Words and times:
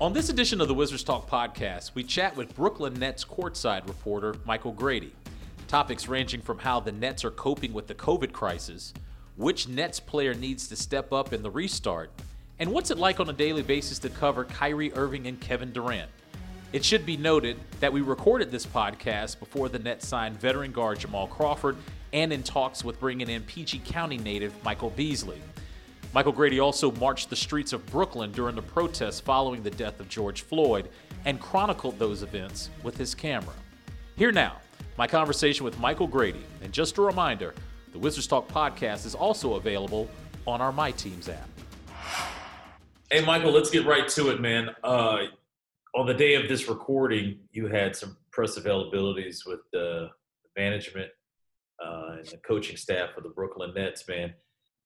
On 0.00 0.12
this 0.12 0.28
edition 0.28 0.60
of 0.60 0.68
the 0.68 0.74
Wizards 0.74 1.02
Talk 1.02 1.28
podcast, 1.28 1.96
we 1.96 2.04
chat 2.04 2.36
with 2.36 2.54
Brooklyn 2.54 2.94
Nets 2.94 3.24
courtside 3.24 3.88
reporter 3.88 4.36
Michael 4.46 4.70
Grady. 4.70 5.12
Topics 5.66 6.06
ranging 6.06 6.40
from 6.40 6.60
how 6.60 6.78
the 6.78 6.92
Nets 6.92 7.24
are 7.24 7.32
coping 7.32 7.72
with 7.72 7.88
the 7.88 7.96
COVID 7.96 8.30
crisis, 8.30 8.94
which 9.34 9.66
Nets 9.66 9.98
player 9.98 10.34
needs 10.34 10.68
to 10.68 10.76
step 10.76 11.12
up 11.12 11.32
in 11.32 11.42
the 11.42 11.50
restart, 11.50 12.12
and 12.60 12.70
what's 12.70 12.92
it 12.92 12.98
like 12.98 13.18
on 13.18 13.28
a 13.28 13.32
daily 13.32 13.62
basis 13.62 13.98
to 13.98 14.08
cover 14.08 14.44
Kyrie 14.44 14.92
Irving 14.92 15.26
and 15.26 15.40
Kevin 15.40 15.72
Durant. 15.72 16.10
It 16.72 16.84
should 16.84 17.04
be 17.04 17.16
noted 17.16 17.56
that 17.80 17.92
we 17.92 18.00
recorded 18.00 18.52
this 18.52 18.66
podcast 18.66 19.40
before 19.40 19.68
the 19.68 19.80
Nets 19.80 20.06
signed 20.06 20.38
veteran 20.38 20.70
guard 20.70 21.00
Jamal 21.00 21.26
Crawford 21.26 21.76
and 22.12 22.32
in 22.32 22.44
talks 22.44 22.84
with 22.84 23.00
bringing 23.00 23.28
in 23.28 23.42
PG 23.42 23.80
County 23.80 24.18
native 24.18 24.54
Michael 24.62 24.90
Beasley. 24.90 25.42
Michael 26.14 26.32
Grady 26.32 26.58
also 26.58 26.90
marched 26.92 27.28
the 27.28 27.36
streets 27.36 27.74
of 27.74 27.84
Brooklyn 27.86 28.32
during 28.32 28.54
the 28.54 28.62
protests 28.62 29.20
following 29.20 29.62
the 29.62 29.70
death 29.70 30.00
of 30.00 30.08
George 30.08 30.40
Floyd 30.40 30.88
and 31.26 31.38
chronicled 31.38 31.98
those 31.98 32.22
events 32.22 32.70
with 32.82 32.96
his 32.96 33.14
camera. 33.14 33.52
Here 34.16 34.32
now, 34.32 34.56
my 34.96 35.06
conversation 35.06 35.64
with 35.64 35.78
Michael 35.78 36.06
Grady. 36.06 36.44
And 36.62 36.72
just 36.72 36.96
a 36.96 37.02
reminder, 37.02 37.54
the 37.92 37.98
Wizards 37.98 38.26
Talk 38.26 38.48
podcast 38.48 39.04
is 39.04 39.14
also 39.14 39.54
available 39.54 40.08
on 40.46 40.62
our 40.62 40.72
My 40.72 40.92
Teams 40.92 41.28
app. 41.28 41.48
Hey, 43.10 43.22
Michael, 43.24 43.52
let's 43.52 43.70
get 43.70 43.84
right 43.86 44.08
to 44.08 44.30
it, 44.30 44.40
man. 44.40 44.70
Uh, 44.82 45.24
on 45.94 46.06
the 46.06 46.14
day 46.14 46.34
of 46.34 46.48
this 46.48 46.68
recording, 46.68 47.38
you 47.52 47.66
had 47.66 47.94
some 47.94 48.16
press 48.32 48.58
availabilities 48.58 49.46
with 49.46 49.60
the 49.74 50.08
management 50.56 51.10
uh, 51.84 52.16
and 52.16 52.26
the 52.26 52.38
coaching 52.38 52.78
staff 52.78 53.10
of 53.18 53.24
the 53.24 53.30
Brooklyn 53.30 53.74
Nets, 53.74 54.08
man 54.08 54.32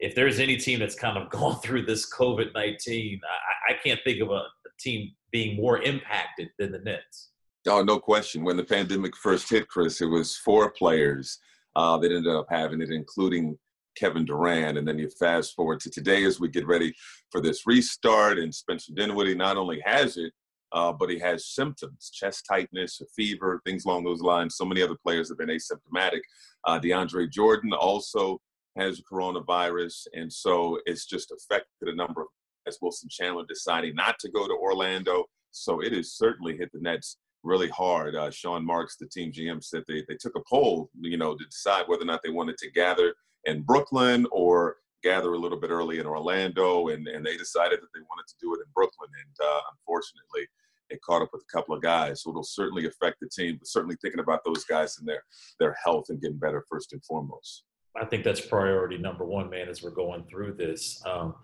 if 0.03 0.17
there's 0.17 0.41
any 0.41 0.57
team 0.57 0.81
that's 0.81 0.97
kind 0.97 1.17
of 1.17 1.31
gone 1.31 1.59
through 1.61 1.87
this 1.87 2.13
COVID 2.13 2.53
19, 2.53 3.21
I, 3.25 3.73
I, 3.73 3.77
can't 3.83 4.01
think 4.05 4.21
of 4.21 4.31
a, 4.31 4.35
a, 4.35 4.47
team 4.79 5.13
being 5.31 5.57
more 5.57 5.81
impacted 5.83 6.51
than 6.59 6.73
the 6.73 6.81
Nets. 6.81 7.31
Oh, 7.69 7.83
no 7.83 8.01
question. 8.01 8.43
When 8.43 8.57
the 8.57 8.65
pandemic 8.65 9.17
first 9.17 9.49
hit, 9.49 9.69
Chris, 9.69 10.01
it 10.01 10.07
was 10.07 10.37
four 10.37 10.73
players 10.73 11.39
uh, 11.77 11.97
that 11.99 12.11
ended 12.11 12.35
up 12.35 12.47
having 12.51 12.83
it, 12.83 12.91
including 12.91 13.57
Kevin 13.97 14.25
Durant. 14.25 14.77
And 14.77 14.87
then 14.87 14.99
you 14.99 15.09
fast 15.09 15.55
forward 15.55 15.79
to 15.81 15.91
today 15.91 16.25
as 16.25 16.41
we 16.41 16.49
get 16.49 16.67
ready 16.67 16.93
for 17.31 17.41
this 17.41 17.65
restart, 17.65 18.39
and 18.39 18.53
Spencer 18.53 18.93
Dinwiddie 18.95 19.37
not 19.37 19.57
only 19.57 19.81
has 19.85 20.17
it, 20.17 20.33
uh, 20.73 20.93
but 20.93 21.11
he 21.11 21.19
has 21.21 21.47
symptoms, 21.47 22.11
chest 22.13 22.45
tightness, 22.51 23.01
a 23.01 23.07
fever, 23.15 23.61
things 23.65 23.85
along 23.85 24.03
those 24.03 24.23
lines. 24.23 24.57
So 24.57 24.65
many 24.65 24.83
other 24.83 24.97
players 25.01 25.29
have 25.29 25.39
been 25.39 25.49
asymptomatic. 25.49 26.23
Uh, 26.67 26.81
DeAndre 26.81 27.31
Jordan 27.31 27.73
also 27.73 28.41
has 28.77 29.01
coronavirus, 29.01 30.07
and 30.15 30.33
so 30.33 30.79
it's 30.87 31.07
just 31.07 31.31
affected 31.31 31.89
a 31.89 31.95
number 31.95 32.23
of 32.23 32.29
as 32.67 32.79
Wilson 32.81 33.09
Chandler 33.11 33.45
deciding 33.49 33.95
not 33.95 34.19
to 34.21 34.31
go 34.31 34.47
to 34.47 34.55
Orlando. 34.55 35.25
So 35.51 35.81
it 35.81 35.93
has 35.93 36.13
certainly 36.13 36.57
hit 36.57 36.71
the 36.73 36.81
Nets 36.81 37.19
really 37.43 37.69
hard. 37.69 38.15
Uh, 38.15 38.31
Sean 38.31 38.65
Marks, 38.65 38.97
the 38.97 39.09
team 39.09 39.33
GM, 39.33 39.63
said 39.63 39.83
they, 39.87 40.05
they 40.09 40.17
took 40.21 40.37
a 40.37 40.43
poll, 40.49 40.91
you 41.01 41.17
know, 41.17 41.37
to 41.37 41.45
decide 41.45 41.85
whether 41.87 42.03
or 42.03 42.07
not 42.07 42.21
they 42.23 42.31
wanted 42.31 42.57
to 42.59 42.71
gather 42.71 43.15
in 43.45 43.63
Brooklyn 43.63 44.27
or 44.31 44.77
gather 45.03 45.33
a 45.33 45.39
little 45.39 45.59
bit 45.59 45.71
early 45.71 45.99
in 45.99 46.07
Orlando, 46.07 46.89
and, 46.89 47.09
and 47.09 47.27
they 47.27 47.37
decided 47.37 47.81
that 47.81 47.89
they 47.93 48.01
wanted 48.09 48.29
to 48.29 48.35
do 48.41 48.55
it 48.55 48.59
in 48.65 48.71
Brooklyn. 48.73 49.11
And 49.19 49.49
uh, 49.49 49.61
unfortunately, 49.73 50.47
it 50.91 51.03
caught 51.03 51.23
up 51.23 51.31
with 51.33 51.43
a 51.43 51.53
couple 51.53 51.75
of 51.75 51.83
guys. 51.83 52.23
So 52.23 52.31
it'll 52.31 52.45
certainly 52.45 52.87
affect 52.87 53.17
the 53.21 53.29
team, 53.29 53.57
but 53.59 53.67
certainly 53.67 53.97
thinking 54.01 54.21
about 54.21 54.45
those 54.45 54.65
guys 54.65 54.99
and 54.99 55.09
their, 55.09 55.25
their 55.59 55.77
health 55.85 56.07
and 56.11 56.21
getting 56.21 56.39
better 56.39 56.65
first 56.71 56.93
and 56.93 57.05
foremost. 57.05 57.65
I 58.01 58.05
think 58.05 58.25
that's 58.25 58.41
priority 58.41 58.99
number 58.99 59.25
one, 59.25 59.51
man, 59.51 59.69
as 59.69 59.83
we're 59.83 59.91
going 59.91 60.25
through 60.25 60.55
this. 60.55 61.03
Um, 61.05 61.35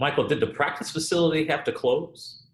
Michael, 0.00 0.26
did 0.26 0.40
the 0.40 0.46
practice 0.46 0.90
facility 0.90 1.44
have 1.46 1.64
to 1.64 1.72
close? 1.72 2.44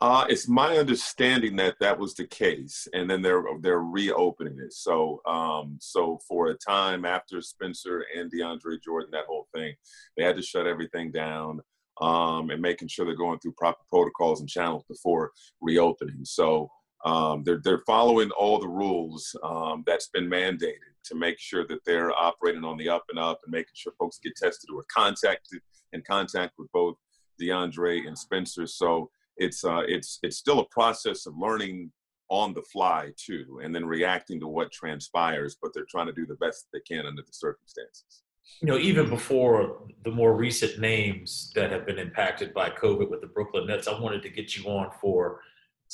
Uh, 0.00 0.26
it's 0.28 0.48
my 0.48 0.78
understanding 0.78 1.54
that 1.54 1.76
that 1.78 1.96
was 1.96 2.14
the 2.14 2.26
case, 2.26 2.88
and 2.92 3.08
then 3.08 3.22
they're 3.22 3.44
they're 3.60 3.82
reopening 3.82 4.58
it. 4.58 4.72
So, 4.72 5.20
um, 5.26 5.78
so 5.80 6.18
for 6.26 6.48
a 6.48 6.54
time 6.54 7.04
after 7.04 7.40
Spencer 7.40 8.04
and 8.16 8.28
DeAndre 8.32 8.82
Jordan, 8.82 9.10
that 9.12 9.26
whole 9.28 9.46
thing, 9.54 9.74
they 10.16 10.24
had 10.24 10.34
to 10.34 10.42
shut 10.42 10.66
everything 10.66 11.12
down 11.12 11.60
um, 12.00 12.50
and 12.50 12.60
making 12.60 12.88
sure 12.88 13.04
they're 13.04 13.14
going 13.14 13.38
through 13.38 13.52
proper 13.52 13.84
protocols 13.90 14.40
and 14.40 14.48
channels 14.48 14.82
before 14.88 15.30
reopening. 15.60 16.24
So, 16.24 16.68
um, 17.04 17.42
they're 17.44 17.60
they're 17.62 17.82
following 17.86 18.30
all 18.32 18.58
the 18.58 18.68
rules 18.68 19.34
um, 19.42 19.82
that's 19.86 20.08
been 20.08 20.28
mandated 20.28 20.76
to 21.04 21.14
make 21.16 21.38
sure 21.38 21.66
that 21.66 21.84
they're 21.84 22.12
operating 22.12 22.64
on 22.64 22.76
the 22.76 22.88
up 22.88 23.04
and 23.10 23.18
up 23.18 23.40
and 23.44 23.52
making 23.52 23.72
sure 23.74 23.92
folks 23.98 24.18
get 24.22 24.36
tested 24.36 24.70
or 24.74 24.84
contacted 24.94 25.60
in 25.92 26.02
contact 26.02 26.52
with 26.58 26.70
both 26.72 26.96
DeAndre 27.40 28.06
and 28.06 28.16
Spencer. 28.16 28.66
So 28.66 29.10
it's 29.36 29.64
uh, 29.64 29.82
it's 29.86 30.18
it's 30.22 30.36
still 30.36 30.60
a 30.60 30.66
process 30.66 31.26
of 31.26 31.36
learning 31.36 31.90
on 32.28 32.54
the 32.54 32.62
fly 32.62 33.12
too, 33.16 33.60
and 33.62 33.74
then 33.74 33.84
reacting 33.84 34.38
to 34.40 34.46
what 34.46 34.70
transpires. 34.70 35.56
But 35.60 35.74
they're 35.74 35.86
trying 35.90 36.06
to 36.06 36.12
do 36.12 36.26
the 36.26 36.36
best 36.36 36.68
they 36.72 36.80
can 36.80 37.06
under 37.06 37.22
the 37.22 37.32
circumstances. 37.32 38.22
You 38.60 38.68
know, 38.68 38.78
even 38.78 39.08
before 39.08 39.82
the 40.04 40.10
more 40.10 40.34
recent 40.36 40.78
names 40.78 41.52
that 41.54 41.70
have 41.70 41.86
been 41.86 41.98
impacted 41.98 42.52
by 42.52 42.70
COVID 42.70 43.08
with 43.10 43.20
the 43.20 43.28
Brooklyn 43.28 43.66
Nets, 43.66 43.88
I 43.88 43.98
wanted 43.98 44.22
to 44.22 44.28
get 44.28 44.56
you 44.56 44.68
on 44.70 44.90
for 45.00 45.40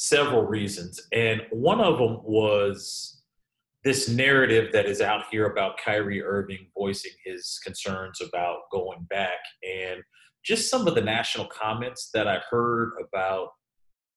several 0.00 0.44
reasons, 0.44 1.00
and 1.12 1.42
one 1.50 1.80
of 1.80 1.98
them 1.98 2.20
was 2.22 3.20
this 3.82 4.08
narrative 4.08 4.70
that 4.72 4.86
is 4.86 5.00
out 5.00 5.24
here 5.28 5.46
about 5.46 5.78
Kyrie 5.84 6.22
Irving 6.22 6.68
voicing 6.76 7.10
his 7.24 7.60
concerns 7.64 8.20
about 8.20 8.58
going 8.70 9.06
back 9.10 9.38
and 9.68 10.00
just 10.44 10.70
some 10.70 10.86
of 10.86 10.94
the 10.94 11.00
national 11.00 11.46
comments 11.46 12.10
that 12.14 12.28
I 12.28 12.38
heard 12.48 12.92
about 13.02 13.48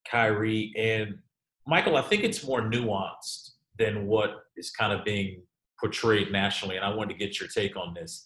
Kyrie 0.07 0.71
and 0.77 1.15
Michael, 1.65 1.97
I 1.97 2.03
think 2.03 2.23
it's 2.23 2.45
more 2.45 2.61
nuanced 2.61 3.51
than 3.79 4.05
what 4.05 4.43
is 4.55 4.69
kind 4.69 4.93
of 4.93 5.03
being 5.03 5.41
portrayed 5.79 6.31
nationally. 6.31 6.75
And 6.75 6.85
I 6.85 6.93
wanted 6.93 7.13
to 7.13 7.19
get 7.19 7.39
your 7.39 7.49
take 7.49 7.75
on 7.75 7.95
this. 7.95 8.25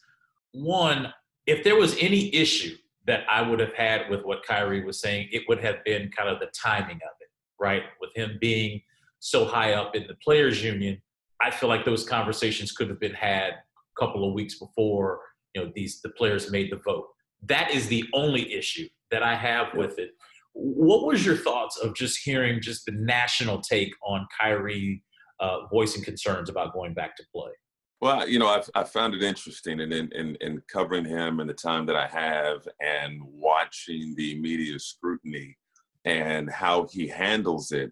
One, 0.52 1.14
if 1.48 1.64
there 1.64 1.78
was 1.78 1.96
any 2.02 2.34
issue 2.36 2.76
that 3.08 3.24
I 3.32 3.42
would 3.42 3.62
have 3.62 3.74
had 3.74 4.10
with 4.10 4.24
what 4.24 4.46
Kyrie 4.46 4.84
was 4.84 5.00
saying, 5.00 5.30
it 5.32 5.44
would 5.48 5.64
have 5.64 5.84
been 5.86 6.12
kind 6.12 6.30
of 6.30 6.40
the 6.40 6.48
timing 6.48 6.98
of 6.98 7.16
it, 7.22 7.25
right? 7.60 7.84
With 8.02 8.12
him 8.16 8.38
being 8.40 8.82
so 9.20 9.46
high 9.46 9.74
up 9.74 9.96
in 9.96 10.06
the 10.08 10.16
players' 10.24 10.64
union 10.64 11.02
I 11.42 11.52
feel 11.52 11.70
like 11.70 11.86
those 11.86 12.08
conversations 12.08 12.72
could 12.72 12.90
have 12.90 13.00
been 13.00 13.14
had 13.14 13.52
a 13.52 14.00
couple 14.00 14.28
of 14.28 14.34
weeks 14.34 14.58
before 14.58 15.20
you 15.54 15.62
know 15.64 15.72
these 15.76 16.02
the 16.02 16.10
players 16.10 16.52
made 16.52 16.72
the 16.72 16.78
vote. 16.78 17.08
That 17.44 17.72
is 17.72 17.88
the 17.88 18.06
only 18.14 18.54
issue 18.54 18.88
that 19.12 19.22
I 19.22 19.36
have 19.36 19.74
with 19.76 20.00
it. 20.00 20.12
What 20.54 21.06
was 21.06 21.26
your 21.26 21.36
thoughts 21.36 21.78
of 21.78 21.96
just 21.96 22.20
hearing 22.24 22.62
just 22.62 22.86
the 22.86 22.94
national 22.94 23.62
take 23.62 23.94
on 24.04 24.26
Kyrie 24.40 25.04
uh, 25.40 25.68
voicing 25.72 26.04
concerns 26.04 26.50
about 26.50 26.74
going 26.74 26.94
back 26.94 27.16
to 27.18 27.24
play. 27.34 27.52
Well, 28.00 28.28
you 28.28 28.40
know, 28.40 28.48
I've, 28.48 28.70
I 28.74 28.86
found 28.86 29.14
it 29.14 29.22
interesting 29.22 29.82
in, 29.82 29.92
in, 29.92 30.38
in 30.40 30.62
covering 30.72 31.04
him 31.04 31.42
and 31.42 31.50
the 31.50 31.54
time 31.54 31.86
that 31.88 31.96
I 31.98 32.08
have 32.08 32.66
and 32.80 33.20
watching 33.22 34.14
the 34.16 34.40
media 34.40 34.80
scrutiny 34.80 35.58
and 36.06 36.50
how 36.50 36.88
he 36.92 37.08
handles 37.08 37.72
it. 37.72 37.92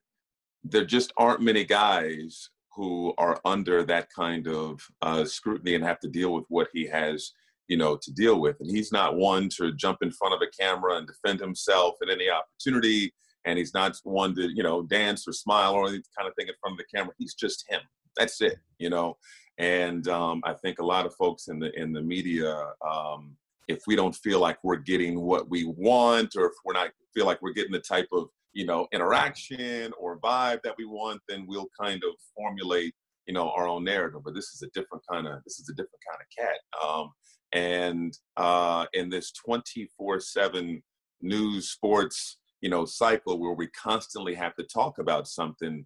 There 0.64 0.86
just 0.86 1.12
aren't 1.18 1.42
many 1.42 1.66
guys 1.66 2.50
who 2.76 3.14
are 3.18 3.40
under 3.46 3.84
that 3.84 4.08
kind 4.16 4.48
of 4.48 4.82
uh, 5.02 5.26
scrutiny 5.26 5.76
and 5.76 5.84
have 5.84 6.00
to 6.00 6.08
deal 6.08 6.34
with 6.34 6.46
what 6.50 6.70
he 6.74 6.88
has, 6.88 7.32
you 7.68 7.78
know, 7.78 7.98
to 8.02 8.12
deal 8.12 8.40
with. 8.40 8.56
And 8.60 8.70
he's 8.70 8.92
not 8.92 9.18
one 9.18 9.50
to 9.58 9.74
jump 9.74 10.00
in 10.02 10.12
front 10.12 10.34
of 10.34 10.42
a 10.42 10.64
camera 10.64 10.98
and 10.98 11.08
defend 11.08 11.40
himself 11.40 11.96
at 12.02 12.10
any 12.10 12.30
opportunity. 12.30 13.14
And 13.46 13.58
he's 13.58 13.74
not 13.74 13.98
one 14.04 14.34
to, 14.36 14.48
you 14.56 14.64
know, 14.64 14.84
dance 14.84 15.28
or 15.28 15.34
smile 15.34 15.74
or 15.74 15.88
any 15.88 16.02
kind 16.18 16.28
of 16.30 16.36
thing 16.36 16.48
in 16.48 16.54
front 16.62 16.74
of 16.74 16.78
the 16.78 16.98
camera. 16.98 17.14
He's 17.18 17.34
just 17.34 17.66
him. 17.70 17.82
That's 18.18 18.42
it, 18.42 18.58
you 18.80 18.90
know. 18.90 19.18
And 19.58 20.08
um, 20.08 20.42
I 20.46 20.54
think 20.54 20.80
a 20.80 20.86
lot 20.86 21.06
of 21.06 21.14
folks 21.16 21.48
in 21.48 21.60
the 21.60 21.72
in 21.80 21.94
the 21.94 22.02
media, 22.02 22.56
um, 22.90 23.36
if 23.68 23.80
we 23.88 23.96
don't 23.96 24.16
feel 24.16 24.40
like 24.40 24.58
we're 24.64 24.78
getting 24.78 25.22
what 25.22 25.50
we 25.50 25.66
want, 25.66 26.36
or 26.36 26.46
if 26.48 26.54
we're 26.66 26.74
not 26.74 26.90
feel 27.14 27.26
like 27.26 27.42
we're 27.42 27.54
getting 27.54 27.72
the 27.72 27.80
type 27.80 28.08
of 28.12 28.28
you 28.54 28.66
know 28.66 28.88
interaction 28.92 29.92
or 30.00 30.20
vibe 30.20 30.62
that 30.64 30.76
we 30.78 30.86
want, 30.86 31.22
then 31.28 31.46
we'll 31.48 31.70
kind 31.80 32.04
of 32.04 32.12
formulate 32.36 32.94
you 33.28 33.34
know 33.34 33.50
our 33.52 33.68
own 33.68 33.84
narrative. 33.84 34.22
But 34.24 34.36
this 34.36 34.50
is 34.54 34.62
a 34.62 34.70
different 34.74 35.04
kind 35.10 35.28
of 35.28 35.44
this 35.46 35.60
is 35.60 35.70
a 35.70 35.74
different 35.74 36.02
kind 36.10 36.22
of 36.22 36.46
cat. 36.46 36.88
Um, 36.88 37.12
and 37.54 38.18
uh, 38.38 38.86
in 38.94 39.10
this 39.10 39.32
24/7 39.48 40.82
news 41.22 41.70
sports 41.70 42.38
you 42.62 42.70
know 42.70 42.86
cycle 42.86 43.40
where 43.40 43.54
we 43.54 43.68
constantly 43.68 44.34
have 44.34 44.56
to 44.56 44.64
talk 44.64 44.98
about 44.98 45.28
something 45.28 45.86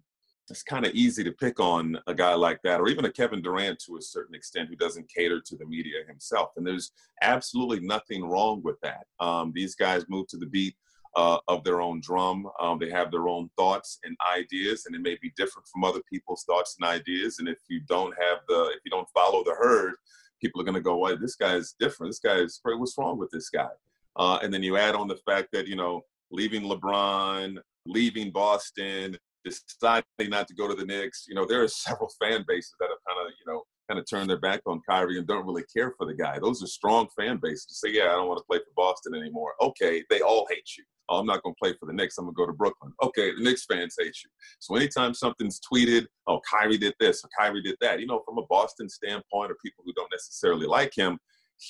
it's 0.50 0.62
kind 0.62 0.86
of 0.86 0.94
easy 0.94 1.22
to 1.24 1.32
pick 1.32 1.60
on 1.60 1.98
a 2.06 2.14
guy 2.14 2.34
like 2.34 2.60
that, 2.62 2.80
or 2.80 2.88
even 2.88 3.04
a 3.04 3.12
Kevin 3.12 3.42
Durant 3.42 3.78
to 3.80 3.96
a 3.96 4.02
certain 4.02 4.34
extent 4.34 4.68
who 4.68 4.76
doesn't 4.76 5.08
cater 5.08 5.40
to 5.40 5.56
the 5.56 5.66
media 5.66 6.04
himself. 6.06 6.50
And 6.56 6.66
there's 6.66 6.92
absolutely 7.22 7.80
nothing 7.80 8.24
wrong 8.24 8.62
with 8.62 8.80
that. 8.82 9.06
Um, 9.20 9.52
these 9.54 9.74
guys 9.74 10.04
move 10.08 10.26
to 10.28 10.36
the 10.36 10.46
beat 10.46 10.74
uh, 11.16 11.38
of 11.48 11.64
their 11.64 11.80
own 11.80 12.00
drum. 12.00 12.48
Um, 12.60 12.78
they 12.78 12.90
have 12.90 13.10
their 13.10 13.28
own 13.28 13.50
thoughts 13.56 13.98
and 14.04 14.16
ideas, 14.34 14.86
and 14.86 14.94
it 14.94 15.02
may 15.02 15.16
be 15.20 15.32
different 15.36 15.66
from 15.68 15.84
other 15.84 16.00
people's 16.10 16.44
thoughts 16.44 16.76
and 16.80 16.88
ideas. 16.88 17.38
And 17.38 17.48
if 17.48 17.58
you 17.68 17.80
don't 17.88 18.14
have 18.20 18.38
the, 18.48 18.72
if 18.74 18.80
you 18.84 18.90
don't 18.90 19.08
follow 19.10 19.42
the 19.44 19.54
herd, 19.58 19.94
people 20.40 20.60
are 20.60 20.64
going 20.64 20.74
to 20.74 20.80
go, 20.80 20.98
"Well, 20.98 21.16
this 21.16 21.36
guy 21.36 21.54
is 21.54 21.74
different. 21.78 22.10
This 22.10 22.20
guy 22.20 22.36
is 22.36 22.60
great. 22.64 22.78
what's 22.78 22.96
wrong 22.96 23.18
with 23.18 23.30
this 23.30 23.50
guy?" 23.50 23.70
Uh, 24.16 24.38
and 24.42 24.52
then 24.52 24.62
you 24.62 24.76
add 24.76 24.94
on 24.94 25.08
the 25.08 25.16
fact 25.16 25.48
that 25.52 25.66
you 25.66 25.76
know, 25.76 26.02
leaving 26.30 26.62
LeBron, 26.62 27.58
leaving 27.86 28.30
Boston, 28.30 29.16
deciding 29.44 30.04
not 30.30 30.48
to 30.48 30.54
go 30.54 30.68
to 30.68 30.74
the 30.74 30.84
Knicks. 30.84 31.26
You 31.28 31.34
know, 31.34 31.46
there 31.46 31.62
are 31.62 31.68
several 31.68 32.10
fan 32.20 32.44
bases 32.46 32.74
that 32.80 32.88
have 32.88 32.98
kind 33.06 33.26
of, 33.26 33.32
you 33.38 33.52
know, 33.52 33.62
kind 33.88 33.98
of 33.98 34.06
turned 34.08 34.28
their 34.28 34.38
back 34.38 34.60
on 34.66 34.82
Kyrie 34.88 35.18
and 35.18 35.26
don't 35.26 35.46
really 35.46 35.64
care 35.74 35.94
for 35.96 36.06
the 36.06 36.14
guy. 36.14 36.38
Those 36.38 36.62
are 36.62 36.66
strong 36.66 37.08
fan 37.18 37.38
bases 37.42 37.64
to 37.66 37.74
say, 37.74 37.90
yeah, 37.90 38.04
I 38.04 38.16
don't 38.16 38.28
want 38.28 38.38
to 38.38 38.44
play 38.44 38.58
for 38.58 38.72
Boston 38.76 39.14
anymore. 39.14 39.54
Okay, 39.60 40.04
they 40.10 40.20
all 40.20 40.46
hate 40.50 40.68
you. 40.76 40.84
Oh, 41.08 41.18
I'm 41.18 41.26
not 41.26 41.42
going 41.42 41.54
to 41.54 41.58
play 41.58 41.74
for 41.80 41.86
the 41.86 41.94
Knicks. 41.94 42.18
I'm 42.18 42.26
going 42.26 42.34
to 42.34 42.36
go 42.36 42.46
to 42.46 42.52
Brooklyn. 42.52 42.92
Okay, 43.02 43.34
the 43.34 43.42
Knicks 43.42 43.64
fans 43.64 43.96
hate 43.98 44.14
you. 44.22 44.30
So 44.58 44.76
anytime 44.76 45.14
something's 45.14 45.58
tweeted, 45.60 46.06
oh, 46.26 46.40
Kyrie 46.50 46.76
did 46.76 46.94
this 47.00 47.24
or 47.24 47.30
Kyrie 47.38 47.62
did 47.62 47.76
that, 47.80 48.00
you 48.00 48.06
know, 48.06 48.20
from 48.26 48.36
a 48.36 48.46
Boston 48.46 48.90
standpoint 48.90 49.50
or 49.50 49.56
people 49.64 49.84
who 49.86 49.94
don't 49.94 50.12
necessarily 50.12 50.66
like 50.66 50.92
him, 50.94 51.18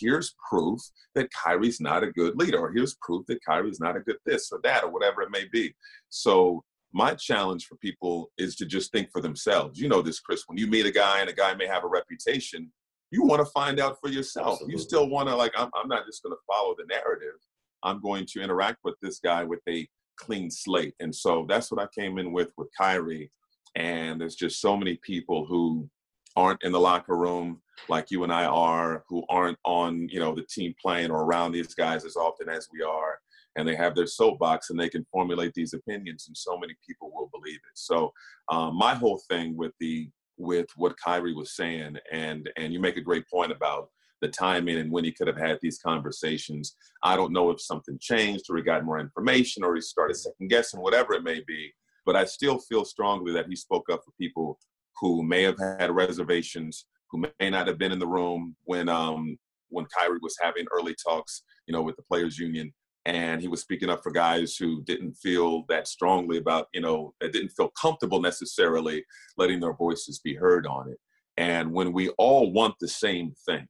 here's 0.01 0.35
proof 0.51 0.81
that 1.15 1.31
Kyrie's 1.33 1.81
not 1.81 2.03
a 2.03 2.11
good 2.11 2.37
leader, 2.37 2.59
or 2.59 2.73
here's 2.73 2.97
proof 3.01 3.25
that 3.27 3.45
Kyrie's 3.45 3.81
not 3.81 3.97
a 3.97 4.01
good 4.01 4.17
this 4.27 4.51
or 4.53 4.61
that, 4.65 4.85
or 4.85 4.91
whatever 4.91 5.23
it 5.23 5.31
may 5.31 5.45
be. 5.53 5.73
So 6.09 6.65
my 6.93 7.15
challenge 7.15 7.67
for 7.67 7.77
people 7.77 8.31
is 8.39 8.57
to 8.57 8.67
just 8.67 8.93
think 8.93 9.11
for 9.13 9.21
themselves. 9.21 9.79
You 9.79 9.89
know 9.89 10.03
this, 10.03 10.21
Chris. 10.21 10.45
When 10.47 10.59
you 10.59 10.67
meet 10.67 10.87
a 10.87 10.91
guy 10.91 11.21
and 11.21 11.29
a 11.29 11.35
guy 11.35 11.55
may 11.55 11.67
have 11.67 11.85
a 11.85 11.89
reputation, 11.89 12.71
you 13.11 13.25
want 13.25 13.45
to 13.45 13.51
find 13.53 13.81
out 13.81 13.99
for 14.01 14.11
yourself. 14.11 14.55
Absolutely. 14.55 14.73
You 14.73 14.79
still 14.79 15.09
want 15.09 15.29
to 15.29 15.37
like. 15.37 15.53
I'm, 15.57 15.71
I'm 15.75 15.89
not 15.89 16.07
just 16.07 16.23
going 16.23 16.35
to 16.35 16.41
follow 16.47 16.75
the 16.77 16.87
narrative. 16.87 17.39
I'm 17.83 18.01
going 18.01 18.27
to 18.33 18.41
interact 18.41 18.79
with 18.85 18.95
this 19.03 19.21
guy 19.21 19.45
with 19.45 19.61
a 19.69 19.87
clean 20.17 20.51
slate, 20.51 20.95
and 21.01 21.15
so 21.15 21.47
that's 21.49 21.71
what 21.71 21.81
I 21.81 21.87
came 21.99 22.19
in 22.19 22.33
with 22.33 22.49
with 22.57 22.69
Kyrie. 22.77 23.31
And 23.77 24.21
there's 24.21 24.35
just 24.35 24.61
so 24.61 24.77
many 24.77 24.99
people 25.03 25.47
who 25.47 25.89
aren't 26.37 26.63
in 26.63 26.73
the 26.73 26.81
locker 26.81 27.17
room 27.17 27.61
like 27.89 28.11
you 28.11 28.25
and 28.25 28.33
I 28.33 28.45
are, 28.45 29.05
who 29.09 29.25
aren't 29.29 29.59
on 29.65 30.09
you 30.09 30.21
know 30.21 30.35
the 30.35 30.47
team 30.49 30.75
playing 30.81 31.11
or 31.11 31.23
around 31.23 31.53
these 31.53 31.75
guys 31.75 32.05
as 32.05 32.17
often 32.17 32.49
as 32.49 32.69
we 32.73 32.83
are 32.83 33.21
and 33.59 33.69
they 33.69 33.75
have 33.77 33.95
their 33.95 34.07
soapbox 34.07 34.71
and 34.71 34.79
they 34.79 34.89
can 34.89 35.05
formulate 35.13 35.53
these 35.53 35.75
opinions 35.75 36.27
and 36.29 36.37
so 36.37 36.57
many 36.59 36.75
people 36.87 37.11
will 37.13 37.29
believe 37.33 37.57
it. 37.57 37.75
So 37.75 38.13
um, 38.51 38.77
my 38.77 38.95
whole 38.95 39.21
thing 39.29 39.57
with 39.57 39.73
the 39.81 40.09
with 40.39 40.69
what 40.77 40.97
Kyrie 40.97 41.35
was 41.35 41.57
saying 41.57 41.97
and 42.13 42.49
and 42.57 42.73
you 42.73 42.81
make 42.81 42.97
a 42.97 43.03
great 43.03 43.29
point 43.29 43.53
about 43.53 43.89
the 44.21 44.29
timing 44.29 44.79
and 44.79 44.91
when 44.91 45.05
he 45.05 45.13
could 45.13 45.27
have 45.27 45.37
had 45.37 45.59
these 45.61 45.79
conversations. 45.79 46.77
I 47.05 47.17
don't 47.17 47.33
know 47.33 47.51
if 47.51 47.61
something 47.61 47.99
changed 48.01 48.45
or 48.49 48.57
he 48.57 48.63
got 48.63 48.85
more 48.85 49.01
information 49.01 49.65
or 49.65 49.75
he 49.75 49.81
started 49.81 50.15
second 50.15 50.49
guessing 50.49 50.81
whatever 50.81 51.13
it 51.15 51.23
may 51.23 51.41
be 51.47 51.73
but 52.07 52.17
i 52.17 52.25
still 52.25 52.59
feel 52.59 52.85
strongly 52.85 53.33
that 53.33 53.47
he 53.49 53.55
spoke 53.55 53.91
up 53.93 54.01
for 54.05 54.13
people 54.19 54.59
who 55.01 55.23
may 55.23 55.43
have 55.43 55.59
had 55.59 55.91
reservations 55.91 56.87
who 57.11 57.23
may 57.39 57.51
not 57.51 57.67
have 57.67 57.79
been 57.79 57.93
in 57.93 57.99
the 57.99 58.07
room 58.07 58.57
when 58.65 58.89
um 58.89 59.37
when 59.71 59.87
Kyrie 59.97 60.19
was 60.23 60.37
having 60.41 60.67
early 60.73 60.95
talks, 61.07 61.43
you 61.67 61.73
know, 61.73 61.83
with 61.83 61.97
the 61.97 62.03
players 62.03 62.39
union 62.39 62.73
and 63.09 63.41
he 63.41 63.49
was 63.49 63.63
speaking 63.63 63.89
up 63.89 64.03
for 64.03 64.13
guys 64.13 64.57
who 64.57 64.83
didn't 64.83 65.15
feel 65.15 65.65
that 65.69 65.89
strongly 65.89 66.37
about 66.37 66.69
you 66.75 66.81
know 66.81 67.15
that 67.21 67.33
didn't 67.33 67.49
feel 67.51 67.71
comfortable 67.81 68.21
necessarily 68.21 69.05
letting 69.39 69.61
their 69.61 69.73
voices 69.73 70.21
be 70.21 70.35
heard 70.35 70.67
on 70.67 70.91
it. 70.91 70.99
And 71.39 71.73
when 71.73 71.93
we 71.93 72.11
all 72.19 72.53
want 72.53 72.75
the 72.81 72.89
same 72.89 73.33
thing 73.47 73.67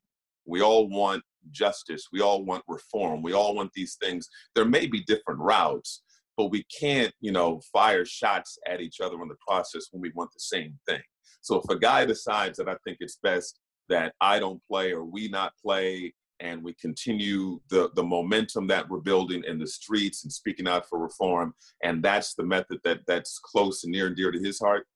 we 0.48 0.62
all 0.62 0.88
want 0.88 1.22
justice 1.52 2.08
we 2.12 2.20
all 2.20 2.44
want 2.44 2.64
reform 2.66 3.22
we 3.22 3.32
all 3.32 3.54
want 3.54 3.70
these 3.74 3.96
things 4.02 4.28
there 4.54 4.64
may 4.64 4.86
be 4.86 5.04
different 5.04 5.40
routes 5.40 6.02
but 6.36 6.50
we 6.50 6.64
can't 6.64 7.12
you 7.20 7.30
know 7.30 7.60
fire 7.72 8.04
shots 8.04 8.58
at 8.66 8.80
each 8.80 9.00
other 9.00 9.20
in 9.22 9.28
the 9.28 9.36
process 9.46 9.86
when 9.92 10.00
we 10.00 10.10
want 10.14 10.30
the 10.32 10.40
same 10.40 10.76
thing. 10.88 11.00
So 11.40 11.56
if 11.56 11.70
a 11.70 11.78
guy 11.78 12.04
decides 12.04 12.58
that 12.58 12.68
i 12.68 12.76
think 12.84 12.98
it's 13.00 13.18
best 13.22 13.60
that 13.88 14.14
i 14.20 14.38
don't 14.38 14.60
play 14.68 14.92
or 14.92 15.04
we 15.04 15.28
not 15.28 15.52
play 15.64 16.12
and 16.40 16.62
we 16.62 16.72
continue 16.74 17.60
the, 17.68 17.90
the 17.94 18.02
momentum 18.02 18.66
that 18.68 18.88
we're 18.88 19.00
building 19.00 19.42
in 19.46 19.58
the 19.58 19.66
streets 19.66 20.24
and 20.24 20.32
speaking 20.32 20.68
out 20.68 20.88
for 20.88 20.98
reform, 20.98 21.54
and 21.82 22.02
that's 22.02 22.34
the 22.34 22.44
method 22.44 22.78
that 22.84 23.00
that's 23.06 23.38
close 23.38 23.84
and 23.84 23.92
near 23.92 24.06
and 24.06 24.16
dear 24.16 24.30
to 24.30 24.38
his 24.38 24.58
heart, 24.58 24.86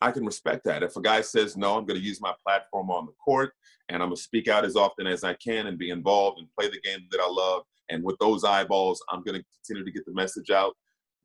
I 0.00 0.10
can 0.10 0.24
respect 0.24 0.64
that. 0.64 0.82
If 0.82 0.96
a 0.96 1.00
guy 1.00 1.20
says, 1.22 1.56
no, 1.56 1.76
I'm 1.76 1.86
going 1.86 1.98
to 1.98 2.06
use 2.06 2.20
my 2.20 2.34
platform 2.46 2.90
on 2.90 3.06
the 3.06 3.12
court 3.12 3.52
and 3.88 4.02
I'm 4.02 4.10
going 4.10 4.16
to 4.16 4.22
speak 4.22 4.48
out 4.48 4.64
as 4.64 4.76
often 4.76 5.06
as 5.06 5.24
I 5.24 5.34
can 5.34 5.68
and 5.68 5.78
be 5.78 5.90
involved 5.90 6.38
and 6.38 6.48
play 6.58 6.68
the 6.68 6.80
game 6.80 7.06
that 7.10 7.20
I 7.20 7.28
love, 7.28 7.62
and 7.88 8.02
with 8.02 8.16
those 8.18 8.44
eyeballs, 8.44 9.02
I'm 9.10 9.22
going 9.22 9.38
to 9.38 9.44
continue 9.64 9.84
to 9.84 9.92
get 9.92 10.04
the 10.06 10.12
message 10.12 10.50
out, 10.50 10.74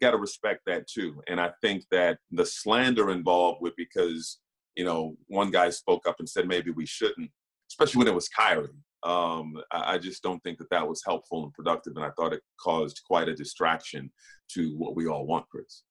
got 0.01 0.11
to 0.11 0.17
respect 0.17 0.61
that 0.67 0.87
too. 0.87 1.21
And 1.27 1.39
I 1.39 1.51
think 1.61 1.83
that 1.91 2.19
the 2.31 2.45
slander 2.45 3.09
involved 3.11 3.61
with 3.61 3.73
because, 3.75 4.39
you 4.75 4.85
know, 4.85 5.15
one 5.27 5.51
guy 5.51 5.69
spoke 5.69 6.07
up 6.07 6.17
and 6.19 6.29
said 6.29 6.47
maybe 6.47 6.71
we 6.71 6.85
shouldn't, 6.85 7.31
especially 7.69 7.99
when 7.99 8.07
it 8.07 8.15
was 8.15 8.29
Kyrie 8.29 8.69
um, 9.03 9.55
I, 9.71 9.93
I 9.93 9.97
just 9.97 10.23
don't 10.23 10.41
think 10.43 10.57
that 10.59 10.69
that 10.69 10.87
was 10.87 11.01
helpful 11.05 11.43
and 11.43 11.53
productive, 11.53 11.93
and 11.95 12.05
I 12.05 12.11
thought 12.11 12.33
it 12.33 12.41
caused 12.59 13.01
quite 13.05 13.27
a 13.27 13.35
distraction 13.35 14.11
to 14.53 14.75
what 14.77 14.95
we 14.95 15.07
all 15.07 15.25
want, 15.25 15.45
Chris. 15.49 15.83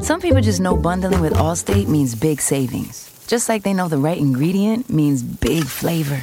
Some 0.00 0.20
people 0.20 0.40
just 0.40 0.60
know 0.60 0.76
bundling 0.76 1.20
with 1.20 1.34
Allstate 1.34 1.86
means 1.86 2.14
big 2.14 2.40
savings, 2.40 3.24
just 3.26 3.48
like 3.48 3.62
they 3.62 3.74
know 3.74 3.88
the 3.88 3.98
right 3.98 4.18
ingredient 4.18 4.88
means 4.88 5.22
big 5.22 5.64
flavor. 5.64 6.22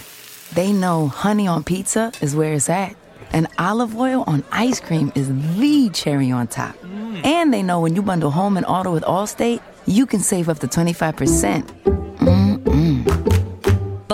They 0.54 0.72
know 0.72 1.08
honey 1.08 1.48
on 1.48 1.64
pizza 1.64 2.12
is 2.22 2.36
where 2.36 2.54
it's 2.54 2.70
at, 2.70 2.96
and 3.32 3.48
olive 3.60 3.96
oil 3.96 4.24
on 4.28 4.44
ice 4.52 4.80
cream 4.80 5.12
is 5.16 5.28
the 5.58 5.90
cherry 5.94 6.32
on 6.32 6.48
top. 6.48 6.76
Mm. 6.78 7.26
And 7.26 7.54
they 7.54 7.62
know 7.62 7.82
when 7.82 7.96
you 7.96 8.02
bundle 8.02 8.32
home 8.32 8.58
and 8.58 8.66
auto 8.66 8.92
with 8.92 9.04
Allstate, 9.04 9.62
you 9.86 10.06
can 10.06 10.20
save 10.20 10.50
up 10.50 10.60
to 10.60 10.68
25%. 10.68 12.57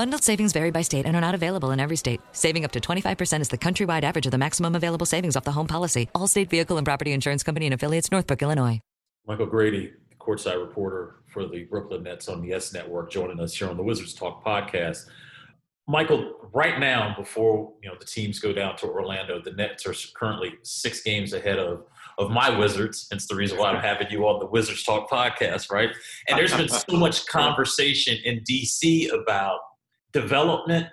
Bundled 0.04 0.22
savings 0.22 0.52
vary 0.52 0.70
by 0.70 0.82
state 0.82 1.06
and 1.06 1.16
are 1.16 1.22
not 1.22 1.34
available 1.34 1.72
in 1.72 1.80
every 1.80 1.96
state. 1.96 2.20
Saving 2.34 2.66
up 2.66 2.74
to 2.74 2.82
25% 2.82 3.40
is 3.40 3.48
the 3.48 3.58
countrywide 3.58 4.04
average 4.04 4.26
of 4.26 4.34
the 4.34 4.38
maximum 4.38 4.76
available 4.76 5.06
savings 5.06 5.38
off 5.38 5.46
the 5.46 5.54
home 5.54 5.66
policy. 5.66 6.10
Allstate 6.14 6.50
Vehicle 6.50 6.78
and 6.78 6.86
Property 6.86 7.14
Insurance 7.14 7.42
Company 7.42 7.68
and 7.68 7.74
affiliates, 7.74 8.12
Northbrook, 8.12 8.42
Illinois. 8.42 8.82
Michael 9.26 9.46
Grady, 9.46 9.94
courtside 10.20 10.60
reporter 10.60 11.22
for 11.32 11.48
the 11.48 11.64
Brooklyn 11.64 12.04
Nets 12.04 12.28
on 12.28 12.42
the 12.42 12.50
YES 12.50 12.74
Network, 12.74 13.12
joining 13.12 13.40
us 13.40 13.56
here 13.56 13.70
on 13.70 13.78
the 13.78 13.84
Wizards 13.84 14.14
Talk 14.14 14.44
podcast. 14.44 15.06
Michael, 15.88 16.34
right 16.52 16.82
now, 16.82 17.16
before 17.18 17.72
you 17.82 17.90
know 17.90 17.96
the 17.98 18.04
teams 18.04 18.40
go 18.40 18.52
down 18.52 18.76
to 18.76 18.88
Orlando, 18.88 19.42
the 19.42 19.52
Nets 19.52 19.86
are 19.86 19.96
currently 20.18 20.56
six 20.64 21.02
games 21.02 21.32
ahead 21.32 21.60
of 21.60 21.86
of 22.18 22.30
my 22.30 22.50
Wizards. 22.50 23.08
Hence 23.10 23.26
the 23.26 23.36
reason 23.36 23.58
why 23.58 23.70
I'm 23.70 23.82
having 23.82 24.08
you 24.12 24.28
on 24.28 24.42
the 24.42 24.48
Wizards 24.48 24.84
Talk 24.84 25.10
podcast, 25.10 25.72
right? 25.72 25.92
And 26.28 26.38
there's 26.38 26.54
been 26.54 26.68
so 26.68 26.98
much 26.98 27.26
conversation 27.26 28.18
in 28.26 28.42
DC 28.42 29.10
about 29.14 29.60
development 30.14 30.88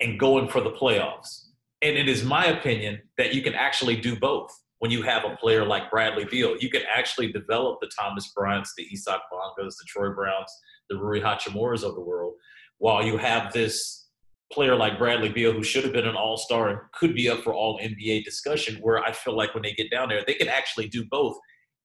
and 0.00 0.18
going 0.18 0.48
for 0.48 0.60
the 0.60 0.72
playoffs. 0.72 1.46
And 1.82 1.96
it 1.96 2.08
is 2.08 2.24
my 2.24 2.46
opinion 2.46 3.00
that 3.18 3.34
you 3.34 3.42
can 3.42 3.54
actually 3.54 3.96
do 3.96 4.16
both. 4.18 4.50
when 4.78 4.90
you 4.90 5.02
have 5.02 5.24
a 5.24 5.36
player 5.36 5.64
like 5.64 5.90
Bradley 5.90 6.24
Beal. 6.24 6.56
You 6.58 6.68
can 6.68 6.82
actually 6.92 7.32
develop 7.32 7.80
the 7.80 7.90
Thomas 7.98 8.30
Bryants, 8.34 8.74
the 8.76 8.86
Isaac 8.92 9.20
Bongas, 9.32 9.76
the 9.78 9.84
Troy 9.86 10.10
Browns, 10.10 10.52
the 10.90 10.96
Rui 10.96 11.20
Hachimuras 11.20 11.82
of 11.82 11.94
the 11.94 12.00
world, 12.00 12.34
while 12.78 13.04
you 13.04 13.16
have 13.16 13.52
this 13.52 14.08
player 14.52 14.76
like 14.76 14.98
Bradley 14.98 15.30
Beal, 15.30 15.52
who 15.52 15.62
should 15.62 15.84
have 15.84 15.92
been 15.92 16.06
an 16.06 16.14
all 16.14 16.36
star 16.36 16.68
and 16.68 16.78
could 16.92 17.14
be 17.14 17.28
up 17.28 17.40
for 17.40 17.54
all 17.54 17.80
NBA 17.80 18.24
discussion, 18.24 18.76
where 18.82 19.02
I 19.02 19.12
feel 19.12 19.36
like 19.36 19.54
when 19.54 19.62
they 19.62 19.72
get 19.72 19.90
down 19.90 20.08
there, 20.08 20.22
they 20.26 20.34
can 20.34 20.48
actually 20.48 20.88
do 20.88 21.04
both. 21.10 21.36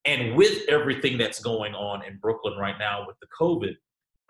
And 0.06 0.36
with 0.36 0.68
everything 0.68 1.18
that's 1.18 1.42
going 1.42 1.74
on 1.74 2.04
in 2.06 2.18
Brooklyn 2.18 2.58
right 2.58 2.76
now 2.78 3.06
with 3.08 3.16
the 3.20 3.28
COVID, 3.40 3.76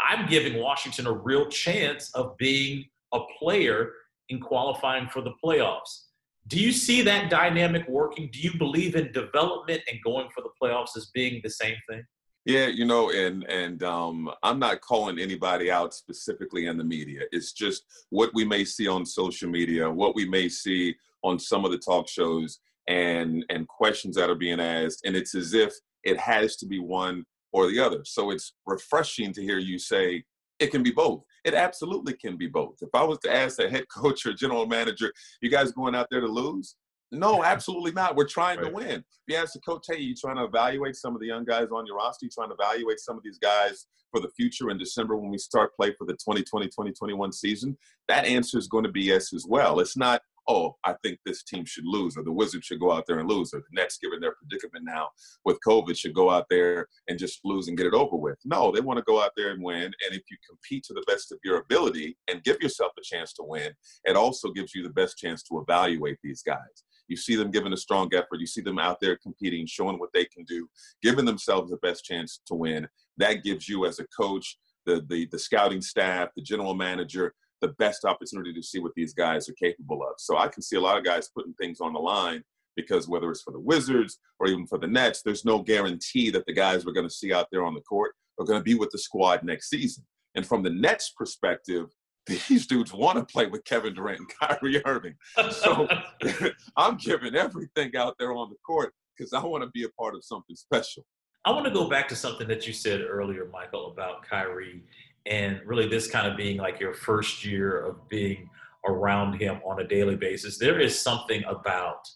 I'm 0.10 0.28
giving 0.28 0.60
Washington 0.60 1.08
a 1.08 1.12
real 1.12 1.48
chance 1.48 2.12
of 2.14 2.38
being 2.38 2.86
a 3.14 3.20
player 3.40 3.92
in 4.30 4.40
qualifying 4.40 5.10
for 5.10 5.22
the 5.22 5.34
playoffs. 5.44 6.06
Do 6.48 6.60
you 6.60 6.72
see 6.72 7.02
that 7.04 7.30
dynamic 7.30 7.88
working? 7.88 8.30
Do 8.32 8.40
you 8.40 8.58
believe 8.58 8.96
in 8.96 9.12
development 9.12 9.82
and 9.90 10.02
going 10.04 10.30
for 10.34 10.42
the 10.42 10.50
playoffs 10.62 10.98
as 10.98 11.12
being 11.14 11.40
the 11.44 11.50
same 11.50 11.76
thing? 11.90 12.04
Yeah, 12.46 12.68
you 12.68 12.86
know, 12.86 13.12
and 13.12 13.44
and 13.44 13.84
um, 13.84 14.32
I'm 14.42 14.58
not 14.58 14.82
calling 14.82 15.20
anybody 15.20 15.70
out 15.70 15.94
specifically 15.94 16.66
in 16.66 16.78
the 16.78 16.84
media. 16.84 17.22
It's 17.32 17.54
just 17.54 17.84
what 18.10 18.32
we 18.34 18.44
may 18.44 18.66
see 18.66 18.88
on 18.88 19.06
social 19.06 19.48
media, 19.50 19.90
what 19.90 20.16
we 20.16 20.28
may 20.28 20.50
see 20.50 20.96
on 21.24 21.38
some 21.38 21.66
of 21.66 21.72
the 21.72 21.78
talk 21.78 22.08
shows, 22.08 22.60
and 22.88 23.46
and 23.52 23.68
questions 23.68 24.16
that 24.16 24.32
are 24.32 24.36
being 24.36 24.60
asked, 24.60 25.06
and 25.06 25.16
it's 25.16 25.36
as 25.36 25.54
if 25.54 25.72
it 26.04 26.18
has 26.18 26.56
to 26.58 26.66
be 26.66 26.80
one 26.80 27.26
or 27.54 27.68
the 27.68 27.80
other. 27.80 28.02
So 28.06 28.32
it's 28.32 28.54
refreshing 28.66 29.34
to 29.34 29.42
hear 29.42 29.58
you 29.58 29.80
say 29.80 30.24
it 30.60 30.72
can 30.72 30.84
be 30.84 30.92
both. 30.92 31.24
It 31.44 31.54
absolutely 31.54 32.14
can 32.14 32.38
be 32.38 32.48
both. 32.48 32.76
If 32.82 32.90
I 32.94 33.04
was 33.04 33.18
to 33.20 33.36
ask 33.36 33.60
a 33.60 33.70
head 33.70 33.86
coach 33.96 34.26
or 34.26 34.34
general 34.34 34.66
manager, 34.68 35.12
you 35.42 35.50
guys 35.50 35.72
going 35.72 35.96
out 35.96 36.08
there 36.12 36.22
to 36.22 36.28
lose? 36.28 36.76
No, 37.12 37.44
absolutely 37.44 37.92
not. 37.92 38.16
We're 38.16 38.28
trying 38.28 38.60
right. 38.60 38.68
to 38.68 38.74
win. 38.74 38.90
If 38.90 39.04
you 39.28 39.36
ask 39.36 39.54
the 39.54 39.60
coach, 39.60 39.86
hey, 39.90 40.00
you 40.00 40.16
trying 40.16 40.38
to 40.38 40.44
evaluate 40.44 40.96
some 40.96 41.16
of 41.16 41.20
the 41.20 41.28
young 41.28 41.46
guys 41.46 41.68
on 41.74 41.86
your 41.86 41.98
roster? 41.98 42.26
You 42.26 42.30
trying 42.30 42.50
to 42.50 42.56
evaluate 42.60 43.00
some 43.00 43.18
of 43.18 43.24
these 43.24 43.40
guys 43.40 43.88
for 44.12 44.22
the 44.22 44.30
future 44.30 44.70
in 44.70 44.78
December 44.78 45.16
when 45.16 45.32
we 45.32 45.38
start 45.38 45.76
play 45.76 45.94
for 45.98 46.06
the 46.06 46.16
2020-2021 46.16 47.34
season? 47.34 47.78
That 48.08 48.26
answer 48.26 48.58
is 48.58 48.68
going 48.68 48.84
to 48.84 48.92
be 48.92 49.04
yes 49.04 49.34
as 49.34 49.46
well. 49.48 49.80
It's 49.80 49.98
not, 49.98 50.22
oh, 50.48 50.76
I 50.84 50.96
think 51.04 51.20
this 51.26 51.44
team 51.44 51.66
should 51.66 51.86
lose, 51.86 52.18
or 52.18 52.24
the 52.24 52.32
Wizards 52.32 52.66
should 52.66 52.80
go 52.80 52.92
out 52.92 53.06
there 53.08 53.20
and 53.20 53.30
lose, 53.30 53.54
or 53.54 53.60
the 53.60 53.66
Nets, 53.74 53.98
given 54.02 54.20
their 54.20 54.36
predicament 54.36 54.86
now 54.86 55.10
with 55.46 55.60
COVID, 55.68 55.98
should 55.98 56.14
go 56.14 56.30
out 56.30 56.46
there 56.50 56.88
and 57.08 57.20
just 57.20 57.40
lose 57.44 57.68
and 57.68 57.78
get 57.78 57.88
it 57.88 57.94
over 57.94 58.16
with. 58.16 58.38
No, 58.46 58.72
they 58.72 58.82
want 58.82 58.98
to 58.98 59.06
go 59.06 59.22
out 59.22 59.32
there 59.38 59.52
and 59.52 59.64
win. 59.64 59.84
And 59.84 60.12
if 60.12 60.24
you 60.30 60.38
compete 60.48 60.84
to 60.86 60.94
the 60.94 61.04
best 61.08 61.32
of 61.32 61.40
your 61.44 61.60
ability 61.60 62.18
and 62.30 62.44
give 62.44 62.58
yourself 62.62 62.92
a 62.98 63.02
chance 63.04 63.34
to 63.34 63.44
win, 63.44 63.72
it 64.06 64.16
also 64.16 64.52
gives 64.52 64.74
you 64.74 64.84
the 64.84 64.90
best 64.90 65.18
chance 65.18 65.44
to 65.44 65.60
evaluate 65.60 66.18
these 66.24 66.42
guys. 66.42 66.84
You 67.08 67.18
see 67.18 67.36
them 67.36 67.52
giving 67.52 67.74
a 67.74 67.78
strong 67.78 68.10
effort. 68.14 68.40
You 68.40 68.48
see 68.48 68.62
them 68.62 68.80
out 68.80 68.98
there 69.02 69.18
competing, 69.18 69.66
showing 69.68 70.00
what 70.00 70.12
they 70.14 70.26
can 70.26 70.46
do, 70.46 70.68
giving 71.04 71.26
themselves 71.26 71.70
the 71.70 71.78
best 71.78 72.06
chance 72.06 72.42
to 72.48 72.56
win. 72.56 72.88
That 73.18 73.44
gives 73.44 73.68
you, 73.68 73.86
as 73.86 74.00
a 74.00 74.06
coach, 74.18 74.58
the, 74.86 75.06
the, 75.10 75.28
the 75.32 75.40
scouting 75.40 75.82
staff, 75.82 76.30
the 76.36 76.42
general 76.42 76.74
manager, 76.74 77.34
the 77.62 77.70
best 77.80 78.06
opportunity 78.06 78.54
to 78.54 78.64
see 78.64 78.80
what 78.80 78.94
these 78.96 79.14
guys 79.14 79.48
are 79.48 79.54
capable 79.54 80.04
of. 80.04 80.16
So 80.18 80.38
I 80.38 80.48
can 80.48 80.62
see 80.62 80.76
a 80.76 80.82
lot 80.82 80.98
of 80.98 81.04
guys 81.04 81.30
putting 81.36 81.54
things 81.54 81.80
on 81.80 81.94
the 81.94 82.00
line 82.00 82.44
because 82.76 83.08
whether 83.08 83.30
it's 83.30 83.42
for 83.42 83.52
the 83.52 83.60
Wizards 83.60 84.20
or 84.40 84.48
even 84.48 84.66
for 84.66 84.78
the 84.78 84.88
Nets, 84.88 85.22
there's 85.24 85.46
no 85.46 85.62
guarantee 85.62 86.30
that 86.32 86.46
the 86.46 86.54
guys 86.54 86.86
we're 86.86 86.94
going 86.94 87.08
to 87.08 87.14
see 87.14 87.34
out 87.34 87.48
there 87.52 87.64
on 87.64 87.74
the 87.74 87.82
court 87.82 88.14
are 88.40 88.46
going 88.46 88.60
to 88.60 88.64
be 88.64 88.76
with 88.76 88.90
the 88.92 88.98
squad 88.98 89.44
next 89.44 89.70
season. 89.70 90.06
And 90.36 90.46
from 90.46 90.64
the 90.64 90.70
Nets' 90.70 91.14
perspective, 91.16 91.88
these 92.28 92.68
dudes 92.68 92.94
want 92.94 93.18
to 93.18 93.32
play 93.32 93.48
with 93.48 93.64
Kevin 93.66 93.94
Durant 93.94 94.20
and 94.20 94.30
Kyrie 94.40 94.82
Irving. 94.86 95.16
So 95.52 95.88
I'm 96.78 96.98
giving 96.98 97.36
everything 97.36 97.96
out 97.96 98.16
there 98.20 98.34
on 98.34 98.50
the 98.50 98.58
court 98.66 98.94
because 99.18 99.34
I 99.34 99.44
want 99.44 99.64
to 99.64 99.70
be 99.72 99.84
a 99.84 99.90
part 99.90 100.16
of 100.16 100.24
something 100.24 100.56
special. 100.56 101.06
I 101.44 101.52
want 101.52 101.66
to 101.66 101.72
go 101.72 101.90
back 101.90 102.08
to 102.10 102.16
something 102.16 102.48
that 102.50 102.68
you 102.68 102.74
said 102.74 103.02
earlier, 103.02 103.50
Michael, 103.52 103.92
about 103.92 104.22
Kyrie 104.22 104.84
and 105.26 105.60
really 105.66 105.88
this 105.88 106.10
kind 106.10 106.28
of 106.30 106.38
being 106.38 106.58
like 106.58 106.80
your 106.80 106.94
first 106.94 107.46
year 107.46 107.80
of 107.80 108.08
being 108.10 108.50
around 108.88 109.40
him 109.40 109.60
on 109.66 109.80
a 109.80 109.88
daily 109.88 110.16
basis. 110.16 110.58
There 110.58 110.80
is 110.80 111.00
something 111.00 111.44
about 111.48 112.08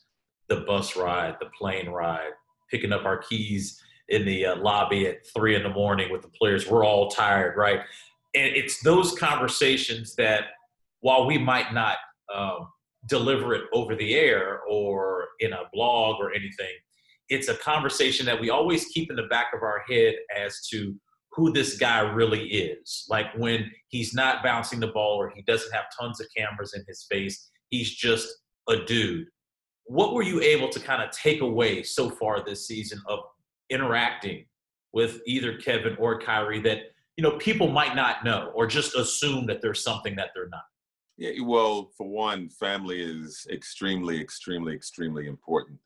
the 0.50 0.62
bus 0.62 0.96
ride, 0.96 1.36
the 1.40 1.50
plane 1.58 1.90
ride, 1.90 2.32
picking 2.72 2.92
up 2.92 3.06
our 3.06 3.18
keys 3.18 3.82
in 4.10 4.26
the 4.26 4.46
uh, 4.46 4.56
lobby 4.58 5.08
at 5.08 5.26
three 5.36 5.56
in 5.56 5.64
the 5.64 5.70
morning 5.70 6.12
with 6.12 6.22
the 6.22 6.30
players. 6.30 6.68
We're 6.68 6.86
all 6.86 7.10
tired, 7.10 7.58
right? 7.58 7.82
And 8.34 8.56
it's 8.56 8.82
those 8.82 9.18
conversations 9.18 10.16
that, 10.16 10.46
while 11.02 11.26
we 11.26 11.38
might 11.38 11.74
not 11.74 11.98
um, 12.34 12.68
deliver 13.08 13.54
it 13.54 13.64
over 13.74 13.96
the 13.96 14.16
air 14.16 14.62
or 14.70 15.28
in 15.40 15.54
a 15.54 15.64
blog 15.72 16.20
or 16.20 16.32
anything, 16.34 16.74
it's 17.30 17.48
a 17.48 17.56
conversation 17.56 18.26
that 18.26 18.40
we 18.40 18.50
always 18.50 18.86
keep 18.86 19.10
in 19.10 19.16
the 19.16 19.24
back 19.24 19.48
of 19.54 19.64
our 19.64 19.84
head 19.90 20.16
as 20.36 20.68
to 20.70 20.96
who 21.36 21.52
this 21.52 21.78
guy 21.78 22.00
really 22.00 22.48
is. 22.48 23.06
Like 23.10 23.28
when 23.36 23.70
he's 23.90 24.14
not 24.14 24.42
bouncing 24.42 24.80
the 24.80 24.88
ball 24.88 25.18
or 25.18 25.32
he 25.36 25.42
doesn't 25.42 25.74
have 25.74 25.86
tons 26.00 26.22
of 26.22 26.28
cameras 26.36 26.74
in 26.74 26.84
his 26.88 27.06
face, 27.12 27.50
he's 27.70 27.94
just 27.94 28.28
a 28.70 28.78
dude. 28.86 29.28
What 29.86 30.14
were 30.14 30.24
you 30.24 30.42
able 30.42 30.70
to 30.70 30.80
kind 30.80 31.04
of 31.04 31.12
take 31.12 31.42
away 31.42 31.84
so 31.84 32.10
far 32.10 32.44
this 32.44 32.68
season 32.68 33.02
of 33.08 33.20
interacting 33.70 34.46
with 34.94 35.22
either 35.28 35.58
Kevin 35.58 35.96
or 36.00 36.20
Kyrie 36.20 36.62
that 36.62 36.80
you 37.18 37.22
know 37.22 37.38
people 37.38 37.70
might 37.70 37.96
not 37.96 38.24
know 38.24 38.52
or 38.56 38.66
just 38.66 38.96
assume 38.96 39.46
that 39.48 39.62
there's 39.62 39.84
something 39.84 40.16
that 40.16 40.30
they're 40.34 40.50
not? 40.50 40.64
Yeah, 41.18 41.32
well, 41.44 41.92
for 41.98 42.08
one, 42.08 42.50
family 42.50 43.02
is 43.02 43.48
extremely, 43.50 44.20
extremely, 44.20 44.74
extremely 44.74 45.28
important 45.28 45.80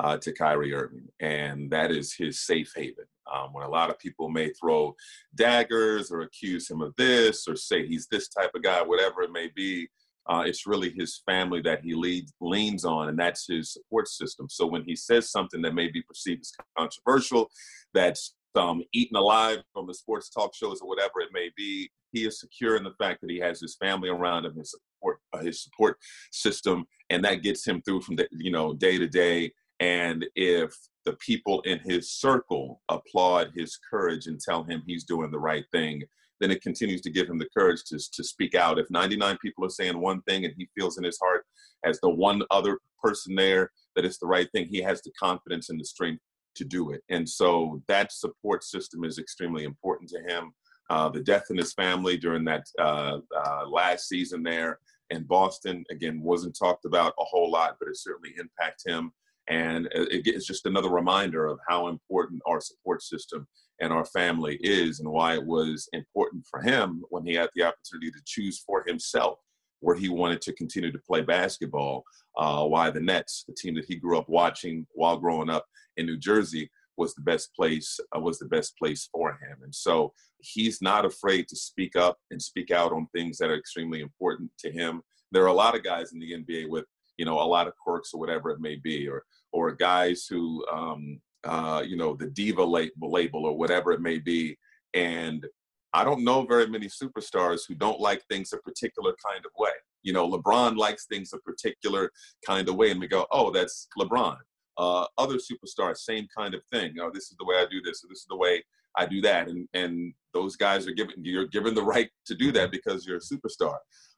uh, 0.00 0.16
to 0.18 0.32
Kyrie 0.32 0.74
Irving, 0.74 1.08
and 1.20 1.70
that 1.70 1.90
is 1.90 2.14
his 2.14 2.40
safe 2.40 2.72
haven. 2.74 3.04
Um, 3.32 3.52
when 3.52 3.64
a 3.64 3.70
lot 3.70 3.90
of 3.90 3.98
people 3.98 4.28
may 4.28 4.50
throw 4.50 4.94
daggers 5.34 6.10
or 6.10 6.22
accuse 6.22 6.70
him 6.70 6.80
of 6.80 6.94
this 6.96 7.46
or 7.46 7.56
say 7.56 7.86
he's 7.86 8.06
this 8.08 8.28
type 8.28 8.50
of 8.54 8.62
guy, 8.62 8.82
whatever 8.82 9.22
it 9.22 9.32
may 9.32 9.48
be, 9.54 9.88
uh, 10.26 10.44
it's 10.46 10.66
really 10.66 10.90
his 10.90 11.20
family 11.26 11.60
that 11.62 11.82
he 11.82 11.94
leans 12.40 12.84
on, 12.84 13.08
and 13.08 13.18
that's 13.18 13.46
his 13.48 13.72
support 13.72 14.06
system. 14.08 14.48
So 14.48 14.66
when 14.66 14.84
he 14.84 14.94
says 14.94 15.30
something 15.30 15.60
that 15.62 15.74
may 15.74 15.88
be 15.88 16.02
perceived 16.02 16.42
as 16.42 16.52
controversial, 16.78 17.50
that's 17.92 18.34
um, 18.54 18.84
eaten 18.92 19.16
alive 19.16 19.62
from 19.72 19.86
the 19.86 19.94
sports 19.94 20.28
talk 20.28 20.54
shows 20.54 20.80
or 20.80 20.88
whatever 20.88 21.20
it 21.20 21.30
may 21.32 21.50
be, 21.56 21.90
he 22.12 22.24
is 22.26 22.38
secure 22.38 22.76
in 22.76 22.84
the 22.84 22.94
fact 22.98 23.20
that 23.22 23.30
he 23.30 23.38
has 23.38 23.60
his 23.60 23.76
family 23.76 24.10
around 24.10 24.44
him, 24.44 24.54
his 24.56 24.70
support, 24.70 25.18
uh, 25.32 25.38
his 25.38 25.62
support 25.62 25.96
system, 26.30 26.84
and 27.10 27.24
that 27.24 27.42
gets 27.42 27.66
him 27.66 27.82
through 27.82 28.02
from 28.02 28.16
the, 28.16 28.28
you 28.30 28.50
know 28.52 28.74
day 28.74 28.98
to 28.98 29.08
day 29.08 29.52
and 29.80 30.24
if 30.36 30.72
the 31.04 31.14
people 31.14 31.60
in 31.62 31.78
his 31.80 32.10
circle 32.12 32.80
applaud 32.88 33.52
his 33.54 33.78
courage 33.90 34.26
and 34.26 34.40
tell 34.40 34.62
him 34.62 34.82
he's 34.86 35.04
doing 35.04 35.30
the 35.30 35.38
right 35.38 35.64
thing, 35.72 36.02
then 36.40 36.50
it 36.50 36.62
continues 36.62 37.00
to 37.02 37.10
give 37.10 37.28
him 37.28 37.38
the 37.38 37.48
courage 37.56 37.84
to, 37.84 37.98
to 38.12 38.24
speak 38.24 38.54
out. 38.54 38.78
If 38.78 38.90
99 38.90 39.38
people 39.42 39.64
are 39.64 39.70
saying 39.70 39.98
one 39.98 40.22
thing 40.22 40.44
and 40.44 40.54
he 40.56 40.68
feels 40.76 40.98
in 40.98 41.04
his 41.04 41.18
heart 41.22 41.44
as 41.84 42.00
the 42.00 42.10
one 42.10 42.42
other 42.50 42.78
person 43.02 43.34
there 43.34 43.70
that 43.94 44.04
it's 44.04 44.18
the 44.18 44.26
right 44.26 44.48
thing, 44.52 44.66
he 44.66 44.82
has 44.82 45.02
the 45.02 45.12
confidence 45.18 45.70
and 45.70 45.80
the 45.80 45.84
strength 45.84 46.22
to 46.56 46.64
do 46.64 46.90
it. 46.90 47.02
And 47.08 47.28
so 47.28 47.80
that 47.88 48.12
support 48.12 48.64
system 48.64 49.04
is 49.04 49.18
extremely 49.18 49.64
important 49.64 50.10
to 50.10 50.20
him. 50.22 50.52
Uh, 50.90 51.08
the 51.08 51.20
death 51.20 51.44
in 51.50 51.56
his 51.56 51.72
family 51.72 52.16
during 52.16 52.44
that 52.44 52.66
uh, 52.78 53.18
uh, 53.36 53.66
last 53.68 54.08
season 54.08 54.42
there 54.42 54.78
in 55.10 55.22
Boston, 55.24 55.84
again, 55.90 56.20
wasn't 56.20 56.58
talked 56.58 56.84
about 56.84 57.14
a 57.18 57.24
whole 57.24 57.50
lot, 57.50 57.76
but 57.78 57.88
it 57.88 57.96
certainly 57.96 58.34
impacted 58.38 58.92
him. 58.92 59.12
And 59.48 59.88
it's 59.92 60.46
just 60.46 60.66
another 60.66 60.88
reminder 60.88 61.46
of 61.46 61.58
how 61.68 61.88
important 61.88 62.42
our 62.46 62.60
support 62.60 63.02
system 63.02 63.46
and 63.80 63.92
our 63.92 64.04
family 64.04 64.56
is 64.62 65.00
and 65.00 65.10
why 65.10 65.34
it 65.34 65.44
was 65.44 65.88
important 65.92 66.44
for 66.48 66.60
him 66.60 67.02
when 67.10 67.26
he 67.26 67.34
had 67.34 67.50
the 67.54 67.64
opportunity 67.64 68.10
to 68.10 68.22
choose 68.24 68.62
for 68.64 68.84
himself 68.86 69.38
where 69.80 69.96
he 69.96 70.08
wanted 70.08 70.40
to 70.40 70.52
continue 70.54 70.92
to 70.92 70.98
play 70.98 71.20
basketball. 71.20 72.04
Uh, 72.38 72.64
why 72.64 72.88
the 72.88 73.00
Nets, 73.00 73.44
the 73.46 73.54
team 73.54 73.74
that 73.74 73.84
he 73.84 73.96
grew 73.96 74.16
up 74.16 74.28
watching 74.28 74.86
while 74.94 75.18
growing 75.18 75.50
up 75.50 75.66
in 75.96 76.06
New 76.06 76.16
Jersey, 76.16 76.70
was 76.96 77.14
the 77.14 77.22
best 77.22 77.54
place 77.54 77.98
uh, 78.16 78.20
was 78.20 78.38
the 78.38 78.46
best 78.46 78.76
place 78.78 79.08
for 79.12 79.32
him. 79.32 79.58
And 79.62 79.74
so 79.74 80.12
he's 80.38 80.80
not 80.80 81.04
afraid 81.04 81.48
to 81.48 81.56
speak 81.56 81.96
up 81.96 82.16
and 82.30 82.40
speak 82.40 82.70
out 82.70 82.92
on 82.92 83.08
things 83.14 83.38
that 83.38 83.50
are 83.50 83.58
extremely 83.58 84.00
important 84.00 84.50
to 84.60 84.70
him. 84.70 85.02
There 85.32 85.42
are 85.42 85.48
a 85.48 85.52
lot 85.52 85.74
of 85.74 85.82
guys 85.82 86.12
in 86.12 86.20
the 86.20 86.32
NBA 86.32 86.68
with 86.68 86.84
you 87.16 87.24
know, 87.24 87.40
a 87.40 87.44
lot 87.44 87.66
of 87.66 87.74
quirks 87.76 88.12
or 88.12 88.20
whatever 88.20 88.50
it 88.50 88.60
may 88.60 88.76
be, 88.76 89.08
or 89.08 89.24
or 89.52 89.72
guys 89.72 90.26
who, 90.28 90.64
um, 90.72 91.20
uh, 91.44 91.82
you 91.86 91.96
know, 91.96 92.14
the 92.14 92.30
diva 92.30 92.64
label, 92.64 93.46
or 93.46 93.56
whatever 93.56 93.92
it 93.92 94.00
may 94.00 94.18
be. 94.18 94.56
And 94.94 95.46
I 95.92 96.04
don't 96.04 96.24
know 96.24 96.44
very 96.44 96.66
many 96.66 96.86
superstars 96.86 97.60
who 97.68 97.74
don't 97.74 98.00
like 98.00 98.22
things 98.26 98.52
a 98.52 98.58
particular 98.58 99.14
kind 99.26 99.44
of 99.44 99.52
way. 99.58 99.72
You 100.02 100.12
know, 100.12 100.28
LeBron 100.28 100.76
likes 100.76 101.06
things 101.06 101.32
a 101.32 101.38
particular 101.38 102.10
kind 102.46 102.68
of 102.68 102.76
way, 102.76 102.90
and 102.90 103.00
we 103.00 103.08
go, 103.08 103.26
oh, 103.30 103.50
that's 103.50 103.88
LeBron. 103.98 104.38
Uh, 104.78 105.04
other 105.18 105.36
superstars, 105.36 105.98
same 105.98 106.26
kind 106.36 106.54
of 106.54 106.62
thing. 106.72 106.94
Oh, 107.00 107.10
this 107.12 107.24
is 107.24 107.36
the 107.38 107.44
way 107.44 107.56
I 107.56 107.66
do 107.70 107.82
this, 107.82 108.02
or 108.02 108.08
this 108.08 108.20
is 108.20 108.26
the 108.28 108.36
way 108.36 108.64
I 108.96 109.06
do 109.06 109.20
that, 109.22 109.48
and 109.48 109.68
and 109.74 110.14
those 110.34 110.56
guys 110.56 110.86
are 110.86 110.92
given 110.92 111.14
you're 111.22 111.46
given 111.46 111.74
the 111.74 111.84
right 111.84 112.10
to 112.26 112.34
do 112.34 112.52
that 112.52 112.70
because 112.70 113.06
you're 113.06 113.18
a 113.18 113.20
superstar. 113.20 113.76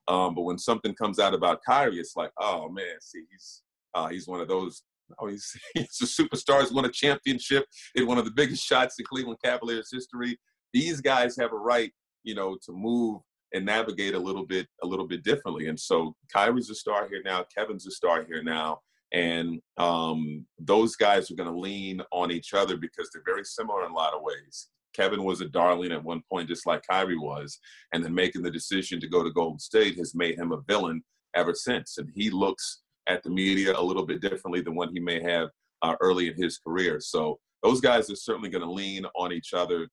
Um, 0.08 0.34
but 0.34 0.42
when 0.42 0.58
something 0.58 0.94
comes 0.94 1.18
out 1.18 1.34
about 1.34 1.62
Kyrie, 1.66 1.99
it's 1.99 2.16
like, 2.16 2.30
oh 2.38 2.68
man, 2.68 3.00
see, 3.00 3.25
he's 3.30 3.62
uh, 3.94 4.08
he's 4.08 4.26
one 4.26 4.40
of 4.40 4.49
those 4.49 4.82
Oh, 5.18 5.26
he's, 5.26 5.56
he's 5.75 6.00
a 6.02 6.23
superstar. 6.23 6.61
He's 6.61 6.73
won 6.73 6.84
a 6.84 6.90
championship 6.90 7.66
in 7.94 8.06
one 8.06 8.18
of 8.18 8.25
the 8.25 8.30
biggest 8.30 8.64
shots 8.64 8.96
in 8.99 9.04
Cleveland 9.06 9.38
Cavaliers 9.44 9.90
history. 9.92 10.38
These 10.73 11.00
guys 11.00 11.37
have 11.38 11.52
a 11.52 11.56
right, 11.56 11.92
you 12.23 12.34
know, 12.34 12.56
to 12.64 12.73
move 12.73 13.20
and 13.52 13.64
navigate 13.64 14.14
a 14.14 14.18
little 14.18 14.46
bit, 14.46 14.66
a 14.82 14.87
little 14.87 15.06
bit 15.06 15.23
differently. 15.23 15.68
And 15.68 15.78
so 15.78 16.16
Kyrie's 16.32 16.70
a 16.70 16.75
star 16.75 17.08
here 17.08 17.23
now. 17.25 17.44
Kevin's 17.56 17.87
a 17.87 17.90
star 17.90 18.25
here 18.25 18.42
now. 18.42 18.80
And 19.12 19.61
um, 19.76 20.44
those 20.58 20.96
guys 20.96 21.30
are 21.30 21.37
going 21.37 21.52
to 21.52 21.56
lean 21.56 22.00
on 22.11 22.32
each 22.32 22.52
other 22.52 22.76
because 22.76 23.11
they're 23.12 23.23
very 23.25 23.44
similar 23.44 23.84
in 23.84 23.92
a 23.92 23.94
lot 23.94 24.12
of 24.12 24.23
ways. 24.23 24.68
Kevin 24.94 25.24
was 25.24 25.40
a 25.40 25.48
darling 25.48 25.92
at 25.92 26.02
one 26.02 26.22
point, 26.30 26.48
just 26.48 26.66
like 26.66 26.86
Kyrie 26.88 27.18
was, 27.18 27.58
and 27.92 28.04
then 28.04 28.14
making 28.14 28.42
the 28.42 28.50
decision 28.50 29.00
to 29.00 29.08
go 29.08 29.22
to 29.22 29.30
Golden 29.30 29.58
State 29.58 29.98
has 29.98 30.14
made 30.14 30.38
him 30.38 30.52
a 30.52 30.60
villain 30.66 31.02
ever 31.34 31.54
since. 31.54 31.98
And 31.98 32.10
he 32.14 32.30
looks 32.30 32.82
at 33.06 33.22
the 33.22 33.30
media 33.30 33.78
a 33.78 33.82
little 33.82 34.06
bit 34.06 34.20
differently 34.20 34.60
than 34.60 34.74
what 34.74 34.90
he 34.90 35.00
may 35.00 35.22
have 35.22 35.48
uh, 35.82 35.96
early 36.00 36.28
in 36.28 36.34
his 36.36 36.58
career. 36.58 37.00
So 37.00 37.38
those 37.62 37.80
guys 37.80 38.10
are 38.10 38.16
certainly 38.16 38.48
going 38.48 38.64
to 38.64 38.70
lean 38.70 39.04
on 39.16 39.32
each 39.32 39.52
other. 39.52 39.88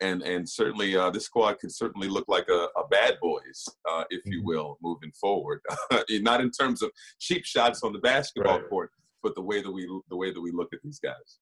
And, 0.00 0.22
and 0.22 0.48
certainly 0.48 0.96
uh, 0.96 1.10
this 1.10 1.26
squad 1.26 1.60
could 1.60 1.72
certainly 1.72 2.08
look 2.08 2.26
like 2.26 2.48
a, 2.48 2.68
a 2.76 2.86
bad 2.90 3.18
boys, 3.20 3.64
uh, 3.88 4.04
if 4.10 4.22
you 4.26 4.38
mm-hmm. 4.38 4.48
will, 4.48 4.78
moving 4.82 5.12
forward. 5.20 5.60
Not 6.10 6.40
in 6.40 6.50
terms 6.50 6.82
of 6.82 6.90
cheap 7.20 7.44
shots 7.44 7.82
on 7.84 7.92
the 7.92 8.00
basketball 8.00 8.58
right. 8.58 8.68
court, 8.68 8.90
but 9.22 9.36
the 9.36 9.42
way 9.42 9.62
that 9.62 9.70
we 9.70 9.88
the 10.10 10.16
way 10.16 10.32
that 10.32 10.40
we 10.40 10.50
look 10.50 10.72
at 10.72 10.80
these 10.82 10.98
guys. 10.98 11.38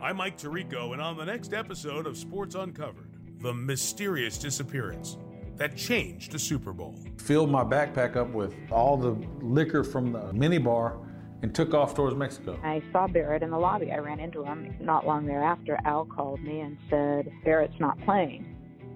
I'm 0.00 0.16
Mike 0.16 0.36
Tirico, 0.36 0.92
and 0.92 1.00
on 1.00 1.16
the 1.16 1.24
next 1.24 1.54
episode 1.54 2.06
of 2.06 2.16
Sports 2.16 2.56
Uncovered, 2.56 3.16
the 3.40 3.54
mysterious 3.54 4.36
disappearance 4.38 5.16
that 5.56 5.76
changed 5.76 6.32
the 6.32 6.38
Super 6.38 6.72
Bowl. 6.72 6.98
Filled 7.18 7.48
my 7.48 7.62
backpack 7.62 8.16
up 8.16 8.30
with 8.30 8.54
all 8.72 8.96
the 8.96 9.12
liquor 9.40 9.84
from 9.84 10.12
the 10.12 10.32
minibar 10.32 10.98
and 11.42 11.54
took 11.54 11.74
off 11.74 11.94
towards 11.94 12.16
Mexico. 12.16 12.58
I 12.64 12.82
saw 12.90 13.06
Barret 13.06 13.44
in 13.44 13.50
the 13.50 13.58
lobby. 13.58 13.92
I 13.92 13.98
ran 13.98 14.18
into 14.18 14.44
him. 14.44 14.74
Not 14.80 15.06
long 15.06 15.26
thereafter, 15.26 15.78
Al 15.84 16.06
called 16.06 16.40
me 16.42 16.60
and 16.60 16.76
said, 16.90 17.30
Barret's 17.44 17.78
not 17.78 17.96
playing. 18.04 18.50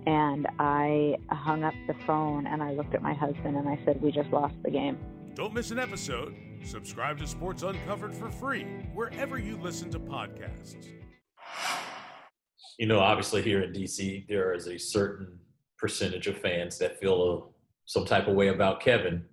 And 0.06 0.48
I 0.58 1.16
hung 1.30 1.62
up 1.62 1.74
the 1.86 1.94
phone 2.06 2.46
and 2.46 2.60
I 2.62 2.72
looked 2.72 2.94
at 2.94 3.02
my 3.02 3.14
husband 3.14 3.56
and 3.56 3.68
I 3.68 3.78
said, 3.84 4.02
We 4.02 4.10
just 4.10 4.30
lost 4.30 4.54
the 4.64 4.70
game. 4.70 4.98
Don't 5.34 5.54
miss 5.54 5.70
an 5.70 5.78
episode. 5.78 6.34
Subscribe 6.64 7.18
to 7.18 7.26
Sports 7.26 7.62
Uncovered 7.62 8.14
for 8.14 8.30
free 8.30 8.64
wherever 8.94 9.38
you 9.38 9.56
listen 9.56 9.90
to 9.90 9.98
podcasts. 9.98 10.88
You 12.78 12.86
know, 12.86 13.00
obviously 13.00 13.42
here 13.42 13.62
in 13.62 13.72
DC, 13.72 14.28
there 14.28 14.52
is 14.54 14.68
a 14.68 14.78
certain 14.78 15.38
percentage 15.78 16.26
of 16.26 16.38
fans 16.38 16.78
that 16.78 17.00
feel 17.00 17.52
some 17.86 18.04
type 18.04 18.28
of 18.28 18.34
way 18.34 18.48
about 18.48 18.80
Kevin. 18.80 19.24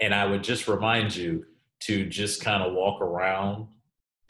And 0.00 0.14
I 0.14 0.26
would 0.26 0.44
just 0.44 0.68
remind 0.68 1.14
you 1.14 1.44
to 1.84 2.06
just 2.06 2.42
kind 2.42 2.62
of 2.62 2.74
walk 2.74 3.00
around 3.00 3.68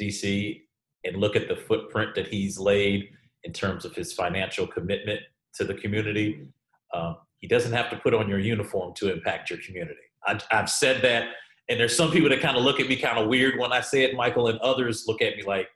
DC 0.01 0.63
and 1.05 1.17
look 1.17 1.37
at 1.37 1.49
the 1.49 1.57
footprint 1.57 2.15
that 2.15 2.29
he's 2.29 2.59
laid 2.59 3.11
in 3.45 3.53
terms 3.53 3.85
of 3.85 3.95
his 3.95 4.13
financial 4.13 4.67
commitment 4.67 5.21
to 5.55 5.65
the 5.65 5.75
community. 5.75 6.47
Um, 6.95 7.17
he 7.39 7.49
doesn't 7.49 7.73
have 7.73 7.91
to 7.91 7.97
put 7.97 8.15
on 8.15 8.29
your 8.29 8.39
uniform 8.39 8.95
to 8.97 9.13
impact 9.13 9.51
your 9.51 9.59
community. 9.59 10.01
I, 10.25 10.41
I've 10.51 10.71
said 10.71 11.03
that, 11.03 11.31
and 11.73 11.81
there's 11.81 11.97
some 11.97 12.11
people 12.11 12.29
that 12.29 12.43
kind 12.43 12.59
of 12.59 12.65
look 12.65 12.81
at 12.81 12.87
me 12.87 12.97
kind 12.97 13.19
of 13.19 13.29
weird 13.29 13.59
when 13.59 13.73
I 13.73 13.81
say 13.81 14.03
it, 14.03 14.15
Michael, 14.15 14.49
and 14.49 14.59
others 14.59 15.05
look 15.09 15.23
at 15.23 15.39
me 15.39 15.43
like, 15.43 15.69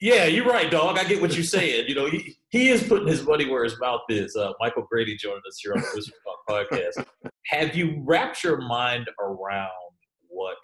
yeah, 0.00 0.24
you're 0.26 0.46
right, 0.46 0.70
dog. 0.70 0.98
I 0.98 1.02
get 1.04 1.20
what 1.20 1.34
you're 1.34 1.42
saying. 1.42 1.86
You 1.88 1.96
know, 1.96 2.06
he, 2.06 2.36
he 2.50 2.68
is 2.68 2.84
putting 2.84 3.08
his 3.08 3.26
money 3.26 3.50
where 3.50 3.64
his 3.64 3.74
mouth 3.80 4.02
is. 4.08 4.36
Uh, 4.36 4.52
Michael 4.60 4.86
Grady 4.88 5.16
joined 5.16 5.42
us 5.48 5.58
here 5.60 5.72
on 5.74 5.80
the 5.80 5.88
Wizard 5.96 6.14
Talk 6.24 6.70
podcast. 6.70 7.04
Have 7.46 7.74
you 7.74 8.04
wrapped 8.06 8.44
your 8.44 8.60
mind 8.60 9.08
around 9.20 9.70
what 10.28 10.58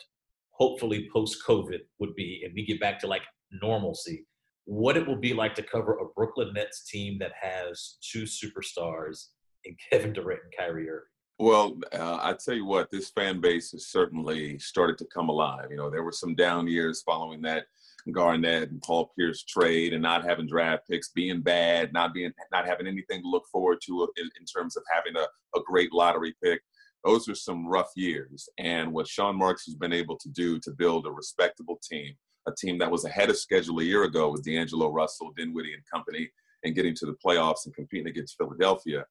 hopefully 0.51 1.09
post 1.13 1.43
COVID 1.45 1.81
would 1.99 2.15
be, 2.15 2.43
and 2.45 2.55
we 2.55 2.65
get 2.65 2.79
back 2.79 3.01
to 3.01 3.09
like 3.09 3.23
normalcy? 3.61 4.27
What 4.65 4.97
it 4.97 5.09
will 5.09 5.19
be 5.19 5.35
like 5.35 5.57
to 5.57 5.63
cover 5.65 5.95
a 5.95 6.07
Brooklyn 6.15 6.53
Nets 6.55 6.89
team 6.89 7.19
that 7.19 7.33
has 7.41 7.97
two 8.01 8.23
superstars 8.23 9.31
in 9.65 9.75
Kevin 9.91 10.13
Durant 10.13 10.41
and 10.45 10.53
Kyrie 10.57 10.89
Irving? 10.89 11.03
Well, 11.41 11.79
uh, 11.93 12.19
I 12.21 12.33
tell 12.33 12.55
you 12.55 12.65
what, 12.65 12.91
this 12.91 13.11
fan 13.11 13.41
base 13.41 13.71
has 13.71 13.87
certainly 13.87 14.59
started 14.59 14.99
to 14.99 15.05
come 15.07 15.29
alive. 15.29 15.69
You 15.71 15.77
know, 15.77 15.89
there 15.89 16.03
were 16.03 16.13
some 16.13 16.35
down 16.35 16.67
years 16.67 17.03
following 17.03 17.41
that 17.43 17.67
Garnett 18.11 18.71
and 18.71 18.83
Paul 18.83 19.13
Pierce 19.17 19.45
trade 19.45 19.93
and 19.93 20.03
not 20.03 20.25
having 20.25 20.49
draft 20.49 20.89
picks, 20.89 21.11
being 21.11 21.41
bad, 21.41 21.93
not 21.93 22.13
being 22.13 22.33
not 22.51 22.67
having 22.67 22.89
anything 22.89 23.23
to 23.23 23.29
look 23.29 23.47
forward 23.53 23.79
to 23.87 24.09
in, 24.17 24.29
in 24.41 24.47
terms 24.47 24.77
of 24.77 24.83
having 24.93 25.15
a, 25.17 25.27
a 25.57 25.63
great 25.65 25.93
lottery 25.93 26.35
pick. 26.43 26.61
Those 27.05 27.29
are 27.29 27.35
some 27.37 27.69
rough 27.69 27.91
years. 27.95 28.49
And 28.59 28.93
what 28.93 29.07
Sean 29.07 29.37
Marks 29.37 29.65
has 29.67 29.77
been 29.77 29.93
able 29.93 30.19
to 30.19 30.29
do 30.31 30.59
to 30.61 30.73
build 30.73 31.07
a 31.07 31.13
respectable 31.13 31.79
team, 31.89 32.15
a 32.49 32.53
team 32.59 32.79
that 32.79 32.91
was 32.91 33.05
ahead 33.05 33.31
of 33.31 33.39
schedule 33.39 33.79
a 33.79 33.85
year 33.85 34.03
ago 34.03 34.31
with 34.31 34.43
D'Angelo 34.43 34.91
Russell, 34.91 35.33
Dinwiddie 35.37 35.75
and 35.75 35.83
company, 35.93 36.29
and 36.65 36.75
getting 36.75 36.97
to 36.97 37.07
the 37.07 37.17
playoffs 37.25 37.67
and 37.67 37.75
competing 37.75 38.09
against 38.09 38.37
Philadelphia, 38.37 39.05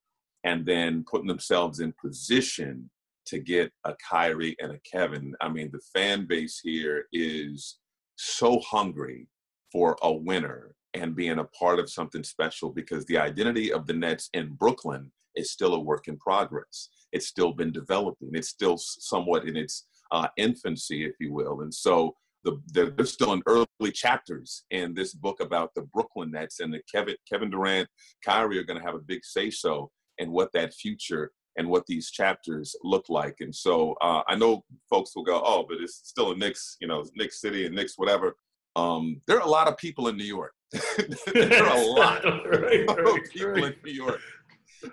and 0.43 0.65
then 0.65 1.03
putting 1.09 1.27
themselves 1.27 1.79
in 1.79 1.93
position 2.01 2.89
to 3.27 3.39
get 3.39 3.71
a 3.83 3.93
Kyrie 4.09 4.55
and 4.59 4.71
a 4.71 4.79
Kevin. 4.89 5.35
I 5.41 5.49
mean, 5.49 5.69
the 5.71 5.81
fan 5.93 6.25
base 6.25 6.59
here 6.63 7.05
is 7.11 7.77
so 8.15 8.59
hungry 8.59 9.27
for 9.71 9.97
a 10.01 10.11
winner 10.11 10.75
and 10.93 11.15
being 11.15 11.39
a 11.39 11.43
part 11.45 11.79
of 11.79 11.89
something 11.89 12.23
special 12.23 12.69
because 12.69 13.05
the 13.05 13.17
identity 13.17 13.71
of 13.71 13.85
the 13.85 13.93
Nets 13.93 14.29
in 14.33 14.53
Brooklyn 14.53 15.11
is 15.35 15.51
still 15.51 15.75
a 15.75 15.79
work 15.79 16.07
in 16.07 16.17
progress. 16.17 16.89
It's 17.11 17.27
still 17.27 17.51
been 17.51 17.71
developing. 17.71 18.29
It's 18.33 18.49
still 18.49 18.77
somewhat 18.77 19.47
in 19.47 19.55
its 19.55 19.85
uh, 20.11 20.27
infancy, 20.37 21.05
if 21.05 21.15
you 21.19 21.33
will. 21.33 21.61
And 21.61 21.73
so 21.73 22.15
the, 22.43 22.61
the, 22.73 22.93
they're 22.95 23.05
still 23.05 23.33
in 23.33 23.43
early 23.45 23.91
chapters 23.91 24.63
in 24.71 24.93
this 24.93 25.13
book 25.13 25.41
about 25.41 25.71
the 25.75 25.81
Brooklyn 25.81 26.31
Nets 26.31 26.59
and 26.59 26.73
the 26.73 26.81
Kevin, 26.91 27.15
Kevin 27.29 27.49
Durant, 27.49 27.89
Kyrie 28.23 28.57
are 28.57 28.63
going 28.63 28.79
to 28.79 28.85
have 28.85 28.95
a 28.95 28.99
big 28.99 29.23
say 29.23 29.49
so 29.49 29.91
in 30.17 30.31
what 30.31 30.51
that 30.53 30.73
future 30.73 31.31
and 31.57 31.67
what 31.67 31.85
these 31.87 32.11
chapters 32.11 32.75
look 32.83 33.05
like. 33.09 33.37
And 33.39 33.53
so 33.53 33.95
uh, 34.01 34.21
I 34.27 34.35
know 34.35 34.63
folks 34.89 35.15
will 35.15 35.23
go, 35.23 35.41
oh, 35.43 35.65
but 35.67 35.79
it's 35.81 36.01
still 36.03 36.31
a 36.31 36.35
Knicks, 36.35 36.77
you 36.79 36.87
know, 36.87 37.03
Knicks 37.15 37.41
City 37.41 37.65
and 37.65 37.75
Knicks 37.75 37.93
whatever. 37.97 38.35
Um, 38.75 39.21
there 39.27 39.37
are 39.37 39.47
a 39.47 39.49
lot 39.49 39.67
of 39.67 39.75
people 39.77 40.07
in 40.07 40.17
New 40.17 40.23
York. 40.23 40.53
there 41.33 41.63
are 41.63 41.77
a 41.77 41.85
lot 41.85 42.23
right, 42.23 42.87
of 42.87 42.97
right, 42.97 43.21
people 43.31 43.49
right. 43.49 43.63
in 43.63 43.75
New 43.83 43.91
York. 43.91 44.21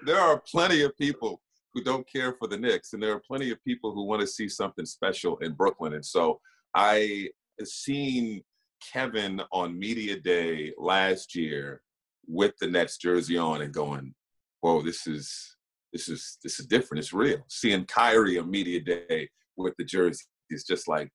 There 0.06 0.18
are 0.18 0.42
plenty 0.50 0.82
of 0.82 0.96
people 0.96 1.42
who 1.74 1.82
don't 1.82 2.08
care 2.10 2.32
for 2.38 2.48
the 2.48 2.56
Knicks, 2.56 2.94
and 2.94 3.02
there 3.02 3.12
are 3.12 3.22
plenty 3.26 3.50
of 3.50 3.62
people 3.62 3.92
who 3.92 4.04
want 4.04 4.22
to 4.22 4.26
see 4.26 4.48
something 4.48 4.86
special 4.86 5.36
in 5.38 5.52
Brooklyn. 5.52 5.94
And 5.94 6.04
so 6.04 6.40
I 6.74 7.28
seen 7.62 8.42
Kevin 8.92 9.42
on 9.52 9.78
media 9.78 10.18
day 10.18 10.72
last 10.78 11.34
year 11.34 11.82
with 12.26 12.54
the 12.60 12.66
Nets 12.66 12.96
jersey 12.96 13.36
on 13.36 13.60
and 13.62 13.72
going, 13.72 14.14
"Whoa, 14.64 14.80
this 14.80 15.06
is 15.06 15.56
this 15.92 16.08
is 16.08 16.38
this 16.42 16.58
is 16.58 16.64
different. 16.64 17.00
It's 17.00 17.12
real. 17.12 17.44
Seeing 17.48 17.84
Kyrie 17.84 18.38
on 18.38 18.50
media 18.50 18.80
day 18.80 19.28
with 19.58 19.74
the 19.76 19.84
jersey 19.84 20.24
is 20.48 20.64
just 20.64 20.88
like 20.88 21.10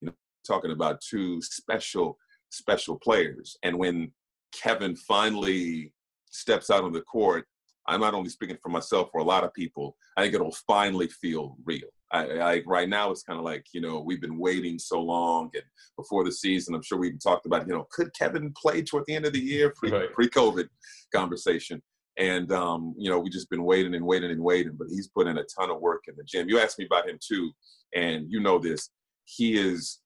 you 0.00 0.06
know 0.06 0.14
talking 0.46 0.70
about 0.70 1.02
two 1.02 1.42
special 1.42 2.16
special 2.48 2.98
players. 2.98 3.58
And 3.62 3.78
when 3.78 4.10
Kevin 4.54 4.96
finally 4.96 5.92
steps 6.30 6.70
out 6.70 6.82
on 6.82 6.92
the 6.92 7.02
court, 7.02 7.44
I'm 7.86 8.00
not 8.00 8.14
only 8.14 8.30
speaking 8.30 8.56
for 8.62 8.70
myself 8.70 9.10
for 9.12 9.20
a 9.20 9.24
lot 9.24 9.44
of 9.44 9.52
people. 9.52 9.98
I 10.16 10.22
think 10.22 10.32
it'll 10.32 10.56
finally 10.66 11.08
feel 11.08 11.58
real. 11.62 11.90
I, 12.10 12.38
I 12.38 12.62
right 12.64 12.88
now 12.88 13.10
it's 13.10 13.22
kind 13.22 13.38
of 13.38 13.44
like 13.44 13.66
you 13.74 13.82
know 13.82 14.00
we've 14.00 14.22
been 14.22 14.38
waiting 14.38 14.78
so 14.78 14.98
long, 15.02 15.50
and 15.52 15.64
before 15.98 16.24
the 16.24 16.32
season, 16.32 16.74
I'm 16.74 16.82
sure 16.82 16.96
we 16.96 17.08
even 17.08 17.18
talked 17.18 17.44
about 17.44 17.68
you 17.68 17.74
know 17.74 17.86
could 17.90 18.14
Kevin 18.14 18.54
play 18.56 18.80
toward 18.80 19.04
the 19.06 19.14
end 19.14 19.26
of 19.26 19.34
the 19.34 19.40
year 19.40 19.74
pre 19.76 19.90
right. 19.90 20.10
pre 20.10 20.26
COVID 20.30 20.68
conversation. 21.14 21.82
And 22.16 22.52
um, 22.52 22.94
you 22.96 23.10
know, 23.10 23.18
we 23.18 23.30
just 23.30 23.50
been 23.50 23.64
waiting 23.64 23.94
and 23.94 24.06
waiting 24.06 24.30
and 24.30 24.42
waiting, 24.42 24.74
but 24.78 24.88
he's 24.88 25.08
put 25.08 25.26
in 25.26 25.38
a 25.38 25.44
ton 25.58 25.70
of 25.70 25.80
work 25.80 26.04
in 26.06 26.14
the 26.16 26.24
gym. 26.24 26.48
You 26.48 26.60
asked 26.60 26.78
me 26.78 26.86
about 26.86 27.08
him 27.08 27.18
too, 27.20 27.50
and 27.94 28.30
you 28.30 28.40
know 28.40 28.58
this. 28.58 28.90
He 29.24 29.54
is 29.54 30.00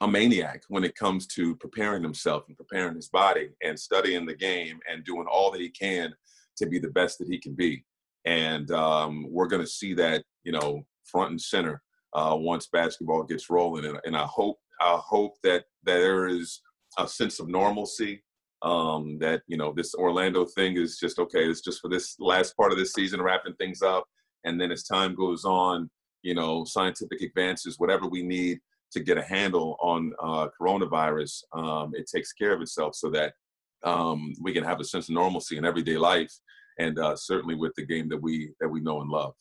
a 0.00 0.08
maniac 0.08 0.62
when 0.68 0.84
it 0.84 0.94
comes 0.94 1.26
to 1.26 1.56
preparing 1.56 2.02
himself 2.02 2.44
and 2.48 2.56
preparing 2.56 2.94
his 2.94 3.08
body 3.08 3.48
and 3.64 3.78
studying 3.78 4.24
the 4.24 4.34
game 4.34 4.78
and 4.90 5.04
doing 5.04 5.26
all 5.30 5.50
that 5.50 5.60
he 5.60 5.70
can 5.70 6.14
to 6.56 6.66
be 6.66 6.78
the 6.78 6.90
best 6.90 7.18
that 7.18 7.28
he 7.28 7.38
can 7.38 7.54
be. 7.54 7.84
And 8.24 8.70
um, 8.70 9.26
we're 9.28 9.46
going 9.48 9.62
to 9.62 9.70
see 9.70 9.94
that, 9.94 10.22
you 10.44 10.52
know, 10.52 10.84
front 11.04 11.30
and 11.30 11.40
center 11.40 11.82
uh, 12.14 12.36
once 12.38 12.68
basketball 12.68 13.24
gets 13.24 13.50
rolling. 13.50 13.86
And, 13.86 13.98
and 14.04 14.16
I 14.16 14.24
hope, 14.24 14.58
I 14.80 15.00
hope 15.02 15.34
that, 15.42 15.64
that 15.84 15.98
there 15.98 16.28
is 16.28 16.60
a 16.98 17.08
sense 17.08 17.40
of 17.40 17.48
normalcy 17.48 18.22
um, 18.62 19.18
that 19.18 19.42
you 19.46 19.56
know 19.56 19.72
this 19.72 19.94
Orlando 19.94 20.44
thing 20.44 20.76
is 20.76 20.98
just 20.98 21.18
okay. 21.18 21.44
It's 21.44 21.60
just 21.60 21.80
for 21.80 21.88
this 21.88 22.16
last 22.18 22.56
part 22.56 22.72
of 22.72 22.78
this 22.78 22.92
season, 22.92 23.22
wrapping 23.22 23.54
things 23.54 23.82
up, 23.82 24.06
and 24.44 24.60
then 24.60 24.72
as 24.72 24.84
time 24.84 25.14
goes 25.14 25.44
on, 25.44 25.90
you 26.22 26.34
know, 26.34 26.64
scientific 26.64 27.22
advances, 27.22 27.78
whatever 27.78 28.06
we 28.06 28.22
need 28.22 28.58
to 28.92 29.00
get 29.00 29.18
a 29.18 29.22
handle 29.22 29.76
on 29.80 30.12
uh, 30.22 30.48
coronavirus, 30.60 31.42
um, 31.52 31.92
it 31.94 32.08
takes 32.12 32.32
care 32.32 32.54
of 32.54 32.62
itself 32.62 32.94
so 32.94 33.10
that 33.10 33.34
um, 33.84 34.32
we 34.40 34.52
can 34.52 34.64
have 34.64 34.80
a 34.80 34.84
sense 34.84 35.08
of 35.08 35.14
normalcy 35.14 35.56
in 35.56 35.64
everyday 35.64 35.96
life, 35.96 36.32
and 36.78 36.98
uh, 36.98 37.14
certainly 37.14 37.54
with 37.54 37.72
the 37.76 37.84
game 37.84 38.08
that 38.08 38.20
we 38.20 38.52
that 38.60 38.68
we 38.68 38.80
know 38.80 39.00
and 39.00 39.10
love. 39.10 39.34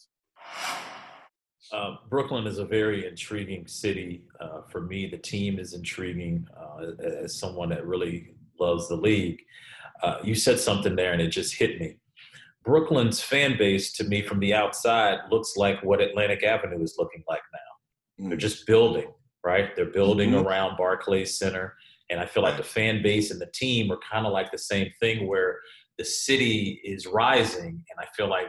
Uh, 1.71 1.95
Brooklyn 2.09 2.47
is 2.47 2.59
a 2.59 2.65
very 2.65 3.07
intriguing 3.07 3.67
city 3.67 4.23
uh, 4.39 4.61
for 4.69 4.81
me. 4.81 5.07
The 5.07 5.17
team 5.17 5.59
is 5.59 5.73
intriguing 5.73 6.47
uh, 6.55 6.91
as 7.03 7.37
someone 7.37 7.69
that 7.69 7.85
really 7.85 8.36
loves 8.59 8.87
the 8.87 8.95
league. 8.95 9.41
Uh, 10.03 10.17
you 10.23 10.35
said 10.35 10.59
something 10.59 10.95
there, 10.95 11.13
and 11.13 11.21
it 11.21 11.29
just 11.29 11.55
hit 11.55 11.79
me. 11.79 11.97
Brooklyn's 12.63 13.21
fan 13.21 13.57
base, 13.57 13.93
to 13.93 14.03
me, 14.03 14.21
from 14.21 14.39
the 14.39 14.53
outside, 14.53 15.19
looks 15.31 15.55
like 15.55 15.81
what 15.83 16.01
Atlantic 16.01 16.43
Avenue 16.43 16.83
is 16.83 16.95
looking 16.99 17.23
like 17.27 17.41
now. 17.53 18.25
Mm. 18.25 18.29
They're 18.29 18.37
just 18.37 18.67
building, 18.67 19.11
right? 19.43 19.75
They're 19.75 19.85
building 19.85 20.31
mm-hmm. 20.31 20.45
around 20.45 20.77
Barclays 20.77 21.37
Center, 21.37 21.75
and 22.09 22.19
I 22.19 22.25
feel 22.25 22.43
like 22.43 22.57
the 22.57 22.63
fan 22.63 23.01
base 23.01 23.31
and 23.31 23.39
the 23.41 23.51
team 23.53 23.91
are 23.91 23.99
kind 24.09 24.25
of 24.25 24.33
like 24.33 24.51
the 24.51 24.57
same 24.57 24.91
thing, 24.99 25.27
where 25.27 25.59
the 25.97 26.05
city 26.05 26.81
is 26.83 27.07
rising, 27.07 27.83
and 27.89 27.99
I 27.99 28.05
feel 28.15 28.29
like 28.29 28.47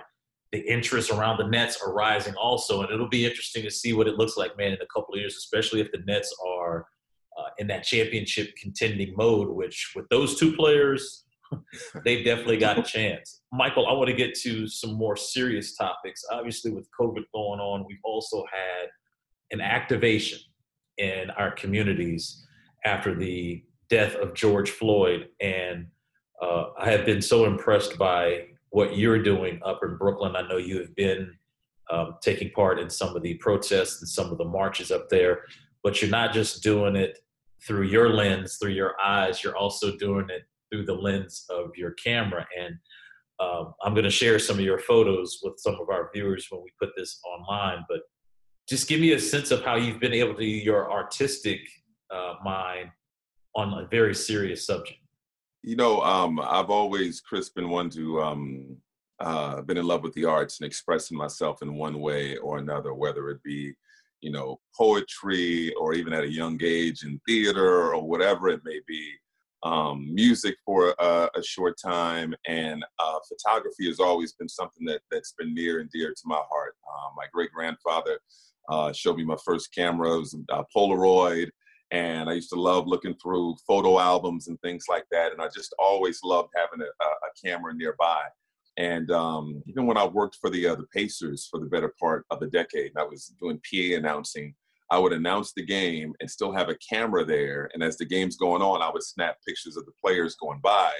the 0.52 0.60
interest 0.60 1.10
around 1.10 1.38
the 1.38 1.46
Nets 1.46 1.80
are 1.82 1.92
rising 1.92 2.34
also, 2.34 2.82
and 2.82 2.90
it'll 2.90 3.08
be 3.08 3.26
interesting 3.26 3.62
to 3.62 3.70
see 3.70 3.92
what 3.92 4.08
it 4.08 4.16
looks 4.16 4.36
like, 4.36 4.56
man, 4.56 4.72
in 4.72 4.80
a 4.80 4.86
couple 4.94 5.14
of 5.14 5.20
years, 5.20 5.36
especially 5.36 5.80
if 5.80 5.92
the 5.92 6.02
Nets 6.06 6.34
are 6.46 6.86
uh, 7.38 7.50
in 7.58 7.66
that 7.68 7.84
championship 7.84 8.54
contending 8.56 9.14
mode. 9.16 9.48
Which, 9.48 9.92
with 9.94 10.08
those 10.08 10.38
two 10.38 10.54
players, 10.54 11.24
they've 12.04 12.24
definitely 12.24 12.58
got 12.58 12.78
a 12.78 12.82
chance. 12.82 13.42
Michael, 13.52 13.86
I 13.86 13.92
want 13.92 14.08
to 14.08 14.16
get 14.16 14.34
to 14.40 14.66
some 14.66 14.94
more 14.94 15.16
serious 15.16 15.76
topics. 15.76 16.22
Obviously, 16.30 16.70
with 16.70 16.88
COVID 16.98 17.24
going 17.32 17.60
on, 17.60 17.84
we've 17.86 17.98
also 18.04 18.44
had 18.52 18.88
an 19.50 19.60
activation 19.60 20.38
in 20.98 21.30
our 21.30 21.52
communities 21.52 22.44
after 22.84 23.14
the 23.14 23.62
death 23.88 24.14
of 24.16 24.34
George 24.34 24.70
Floyd, 24.70 25.28
and 25.40 25.86
uh, 26.42 26.66
I 26.78 26.90
have 26.90 27.06
been 27.06 27.22
so 27.22 27.46
impressed 27.46 27.98
by 27.98 28.46
what 28.70 28.96
you're 28.96 29.22
doing 29.22 29.60
up 29.64 29.80
in 29.82 29.96
Brooklyn. 29.96 30.36
I 30.36 30.46
know 30.46 30.58
you 30.58 30.78
have 30.78 30.94
been 30.94 31.32
um, 31.90 32.16
taking 32.20 32.50
part 32.50 32.78
in 32.78 32.90
some 32.90 33.16
of 33.16 33.22
the 33.22 33.34
protests 33.34 34.00
and 34.00 34.08
some 34.08 34.30
of 34.30 34.38
the 34.38 34.44
marches 34.44 34.90
up 34.90 35.08
there, 35.08 35.44
but 35.82 36.00
you're 36.02 36.10
not 36.10 36.32
just 36.32 36.62
doing 36.62 36.96
it 36.96 37.18
through 37.66 37.86
your 37.86 38.10
lens, 38.10 38.56
through 38.56 38.72
your 38.72 38.94
eyes, 39.00 39.42
you're 39.42 39.56
also 39.56 39.96
doing 39.96 40.28
it 40.30 40.42
through 40.70 40.84
the 40.84 40.94
lens 40.94 41.44
of 41.50 41.70
your 41.76 41.92
camera. 41.92 42.46
And 42.58 42.76
um, 43.40 43.74
I'm 43.82 43.94
going 43.94 44.04
to 44.04 44.10
share 44.10 44.38
some 44.38 44.58
of 44.58 44.64
your 44.64 44.78
photos 44.78 45.40
with 45.42 45.54
some 45.58 45.76
of 45.80 45.88
our 45.90 46.10
viewers 46.14 46.46
when 46.50 46.62
we 46.62 46.70
put 46.80 46.90
this 46.96 47.20
online. 47.24 47.84
But 47.88 48.00
just 48.68 48.88
give 48.88 49.00
me 49.00 49.12
a 49.12 49.20
sense 49.20 49.50
of 49.50 49.64
how 49.64 49.76
you've 49.76 50.00
been 50.00 50.12
able 50.12 50.34
to 50.34 50.44
use 50.44 50.64
your 50.64 50.90
artistic 50.90 51.60
uh, 52.10 52.34
mind 52.44 52.90
on 53.54 53.72
a 53.72 53.88
very 53.88 54.14
serious 54.14 54.66
subject. 54.66 55.00
You 55.62 55.76
know, 55.76 56.00
um, 56.02 56.40
I've 56.40 56.70
always, 56.70 57.20
Chris, 57.20 57.48
been 57.48 57.68
one 57.68 57.90
to 57.90 58.20
um, 58.22 58.76
uh, 59.20 59.62
been 59.62 59.76
in 59.76 59.86
love 59.86 60.02
with 60.02 60.14
the 60.14 60.24
arts 60.24 60.60
and 60.60 60.66
expressing 60.66 61.16
myself 61.16 61.62
in 61.62 61.74
one 61.74 62.00
way 62.00 62.36
or 62.36 62.58
another, 62.58 62.94
whether 62.94 63.28
it 63.30 63.42
be, 63.42 63.74
you 64.20 64.30
know, 64.30 64.58
poetry 64.76 65.72
or 65.74 65.94
even 65.94 66.12
at 66.12 66.24
a 66.24 66.32
young 66.32 66.58
age 66.62 67.04
in 67.04 67.20
theater 67.26 67.92
or 67.92 68.02
whatever 68.06 68.48
it 68.48 68.60
may 68.64 68.80
be. 68.86 69.12
Um, 69.64 70.14
music 70.14 70.54
for 70.64 70.94
a, 71.00 71.28
a, 71.34 71.42
short 71.42 71.74
time, 71.84 72.32
and 72.46 72.84
uh, 73.00 73.18
photography 73.28 73.88
has 73.88 73.98
always 73.98 74.32
been 74.34 74.48
something 74.48 74.86
that 74.86 75.00
that's 75.10 75.34
been 75.36 75.52
near 75.52 75.80
and 75.80 75.90
dear 75.90 76.10
to 76.10 76.22
my 76.26 76.40
heart. 76.48 76.76
Uh, 76.86 77.10
my 77.16 77.24
great 77.32 77.50
grandfather 77.50 78.20
uh, 78.68 78.92
showed 78.92 79.16
me 79.16 79.24
my 79.24 79.36
first 79.44 79.74
camera. 79.74 80.14
It 80.14 80.18
was 80.20 80.36
a 80.50 80.64
Polaroid 80.76 81.48
and 81.90 82.28
I 82.28 82.34
used 82.34 82.50
to 82.50 82.60
love 82.60 82.86
looking 82.86 83.14
through 83.14 83.56
photo 83.66 83.98
albums 83.98 84.48
and 84.48 84.60
things 84.60 84.84
like 84.88 85.04
that. 85.10 85.32
And 85.32 85.40
I 85.40 85.48
just 85.48 85.74
always 85.78 86.20
loved 86.22 86.50
having 86.54 86.84
a, 86.84 87.04
a 87.04 87.48
camera 87.48 87.74
nearby. 87.74 88.20
And 88.78 89.10
um, 89.10 89.60
even 89.66 89.86
when 89.86 89.98
I 89.98 90.06
worked 90.06 90.38
for 90.40 90.50
the 90.50 90.68
uh, 90.68 90.76
the 90.76 90.86
Pacers 90.94 91.48
for 91.50 91.58
the 91.58 91.66
better 91.66 91.92
part 92.00 92.24
of 92.30 92.40
a 92.42 92.46
decade, 92.46 92.92
I 92.96 93.02
was 93.02 93.34
doing 93.40 93.60
PA 93.68 93.96
announcing. 93.96 94.54
I 94.90 94.98
would 94.98 95.12
announce 95.12 95.52
the 95.52 95.66
game 95.66 96.14
and 96.20 96.30
still 96.30 96.52
have 96.52 96.68
a 96.70 96.76
camera 96.76 97.24
there. 97.24 97.68
And 97.74 97.82
as 97.82 97.98
the 97.98 98.06
game's 98.06 98.36
going 98.36 98.62
on, 98.62 98.80
I 98.80 98.90
would 98.90 99.02
snap 99.02 99.36
pictures 99.46 99.76
of 99.76 99.84
the 99.84 99.92
players 100.02 100.36
going 100.36 100.60
by. 100.62 100.92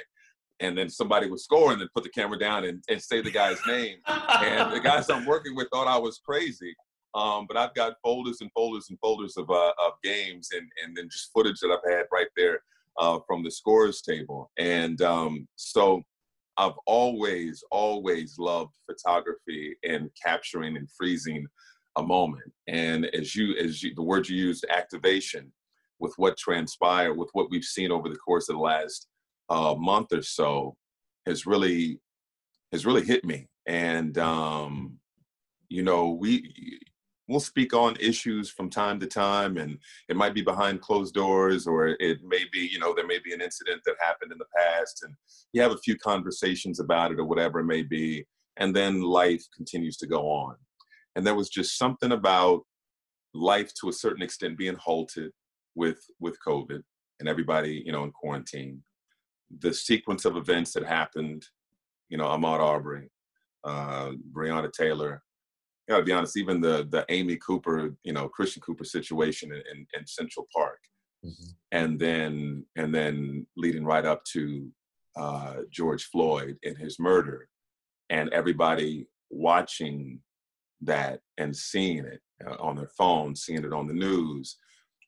And 0.61 0.77
then 0.77 0.91
somebody 0.91 1.31
would 1.31 1.41
score 1.41 1.73
and 1.73 1.81
then 1.81 1.89
put 1.95 2.03
the 2.03 2.11
camera 2.11 2.39
down 2.39 2.65
and, 2.65 2.83
and 2.91 3.01
say 3.01 3.23
the 3.23 3.31
guy's 3.31 3.65
name. 3.67 3.99
and 4.07 4.73
the 4.73 4.81
guys 4.81 5.09
I'm 5.09 5.25
working 5.25 5.55
with 5.55 5.69
thought 5.73 5.87
I 5.87 5.97
was 5.97 6.19
crazy. 6.19 6.75
Um, 7.15 7.47
but 7.47 7.57
I've 7.57 7.73
got 7.75 7.95
folders 8.03 8.39
and 8.43 8.51
folders 8.53 8.89
and 8.91 8.99
folders 8.99 9.39
of, 9.39 9.49
uh, 9.49 9.73
of 9.83 9.93
games 10.03 10.51
and, 10.53 10.69
and 10.85 10.95
then 10.95 11.09
just 11.09 11.31
footage 11.33 11.61
that 11.61 11.71
I've 11.71 11.91
had 11.91 12.05
right 12.13 12.27
there 12.37 12.61
uh, 12.99 13.21
from 13.27 13.43
the 13.43 13.51
scores 13.51 14.03
table. 14.03 14.51
And 14.59 15.01
um, 15.01 15.49
so 15.57 16.03
I've 16.59 16.79
always, 16.87 17.63
always 17.71 18.37
loved 18.39 18.75
photography 18.87 19.77
and 19.85 20.11
capturing 20.21 20.77
and 20.77 20.89
freezing 20.91 21.47
a 21.97 22.03
moment. 22.03 22.53
And 22.67 23.07
as 23.07 23.35
you, 23.35 23.57
as 23.57 23.83
you, 23.83 23.95
the 23.95 24.03
word 24.03 24.29
you 24.29 24.37
used, 24.37 24.67
activation, 24.69 25.53
with 26.01 26.13
what 26.17 26.37
transpired, 26.37 27.15
with 27.15 27.31
what 27.33 27.51
we've 27.51 27.65
seen 27.65 27.91
over 27.91 28.09
the 28.09 28.17
course 28.17 28.49
of 28.49 28.57
the 28.57 28.63
last 28.63 29.07
uh, 29.49 29.75
month 29.79 30.13
or 30.13 30.23
so, 30.23 30.77
has 31.27 31.47
really, 31.47 32.01
has 32.73 32.85
really 32.85 33.05
hit 33.05 33.25
me. 33.25 33.47
And 33.67 34.17
um, 34.19 34.99
you 35.69 35.83
know, 35.83 36.11
we 36.11 36.81
we'll 37.29 37.41
speak 37.41 37.75
on 37.75 37.95
issues 38.01 38.51
from 38.51 38.71
time 38.71 38.99
to 38.99 39.07
time 39.07 39.59
and 39.59 39.79
it 40.09 40.17
might 40.17 40.35
be 40.35 40.43
behind 40.43 40.81
closed 40.81 41.15
doors 41.15 41.67
or 41.67 41.89
it 42.01 42.19
may 42.25 42.45
be 42.53 42.69
you 42.73 42.79
know 42.79 42.95
there 42.95 43.07
may 43.07 43.19
be 43.23 43.33
an 43.33 43.43
incident 43.43 43.81
that 43.85 43.95
happened 44.01 44.33
in 44.33 44.39
the 44.39 44.45
past 44.57 45.03
and 45.03 45.15
you 45.53 45.61
have 45.61 45.73
a 45.73 45.79
few 45.79 45.97
conversations 45.97 46.81
about 46.81 47.13
it 47.13 47.21
or 47.21 47.25
whatever 47.25 47.61
it 47.61 47.65
may 47.65 47.83
be 47.83 48.25
and 48.59 48.75
then 48.75 49.01
life 49.01 49.45
continues 49.55 49.97
to 49.97 50.07
go 50.07 50.29
on. 50.29 50.57
And 51.17 51.27
there 51.27 51.35
was 51.35 51.49
just 51.49 51.79
something 51.79 52.13
about 52.13 52.63
life 53.35 53.73
to 53.81 53.89
a 53.89 53.93
certain 53.93 54.23
extent 54.23 54.59
being 54.59 54.77
halted 54.77 55.31
with 55.75 56.01
with 56.19 56.37
covid 56.47 56.83
and 57.21 57.29
everybody 57.29 57.83
you 57.85 57.93
know 57.93 58.05
in 58.05 58.11
quarantine. 58.11 58.83
The 59.61 59.73
sequence 59.73 60.25
of 60.25 60.37
events 60.37 60.73
that 60.73 60.85
happened 60.85 61.45
you 62.09 62.19
know 62.19 62.25
ahmaud 62.25 62.61
arbery 62.61 63.11
uh, 63.65 64.13
breonna 64.33 64.73
taylor 64.73 65.23
you 65.89 65.95
know, 65.95 66.01
to 66.01 66.05
be 66.05 66.13
honest, 66.13 66.37
even 66.37 66.61
the 66.61 66.87
the 66.91 67.05
Amy 67.09 67.37
Cooper, 67.37 67.95
you 68.03 68.13
know, 68.13 68.29
Christian 68.29 68.63
Cooper 68.63 68.85
situation 68.85 69.53
in, 69.53 69.63
in, 69.73 69.87
in 69.99 70.07
Central 70.07 70.47
Park, 70.55 70.81
mm-hmm. 71.25 71.51
and 71.73 71.99
then 71.99 72.65
and 72.77 72.95
then 72.95 73.47
leading 73.57 73.85
right 73.85 74.05
up 74.05 74.23
to 74.33 74.71
uh, 75.17 75.55
George 75.71 76.05
Floyd 76.05 76.59
and 76.63 76.77
his 76.77 76.99
murder, 76.99 77.49
and 78.11 78.29
everybody 78.31 79.07
watching 79.31 80.21
that 80.83 81.21
and 81.39 81.57
seeing 81.57 82.05
it 82.05 82.21
uh, 82.47 82.57
on 82.61 82.77
their 82.77 82.91
phone, 82.97 83.35
seeing 83.35 83.65
it 83.65 83.73
on 83.73 83.87
the 83.87 83.95
news, 83.95 84.59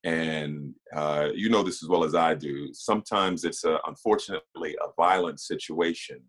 and 0.05 0.75
uh, 0.97 1.29
you 1.35 1.51
know 1.51 1.62
this 1.62 1.83
as 1.83 1.90
well 1.90 2.05
as 2.05 2.14
I 2.14 2.35
do. 2.35 2.73
Sometimes 2.73 3.45
it's 3.45 3.64
a, 3.64 3.79
unfortunately 3.87 4.77
a 4.83 4.93
violent 4.97 5.40
situation 5.40 6.21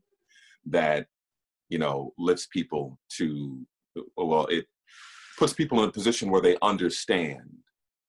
that 0.65 1.07
you 1.69 1.77
know 1.77 2.13
lifts 2.17 2.47
people 2.51 2.99
to 3.17 3.65
well, 4.17 4.45
it 4.47 4.65
puts 5.37 5.53
people 5.53 5.83
in 5.83 5.89
a 5.89 5.91
position 5.91 6.29
where 6.29 6.41
they 6.41 6.57
understand 6.61 7.49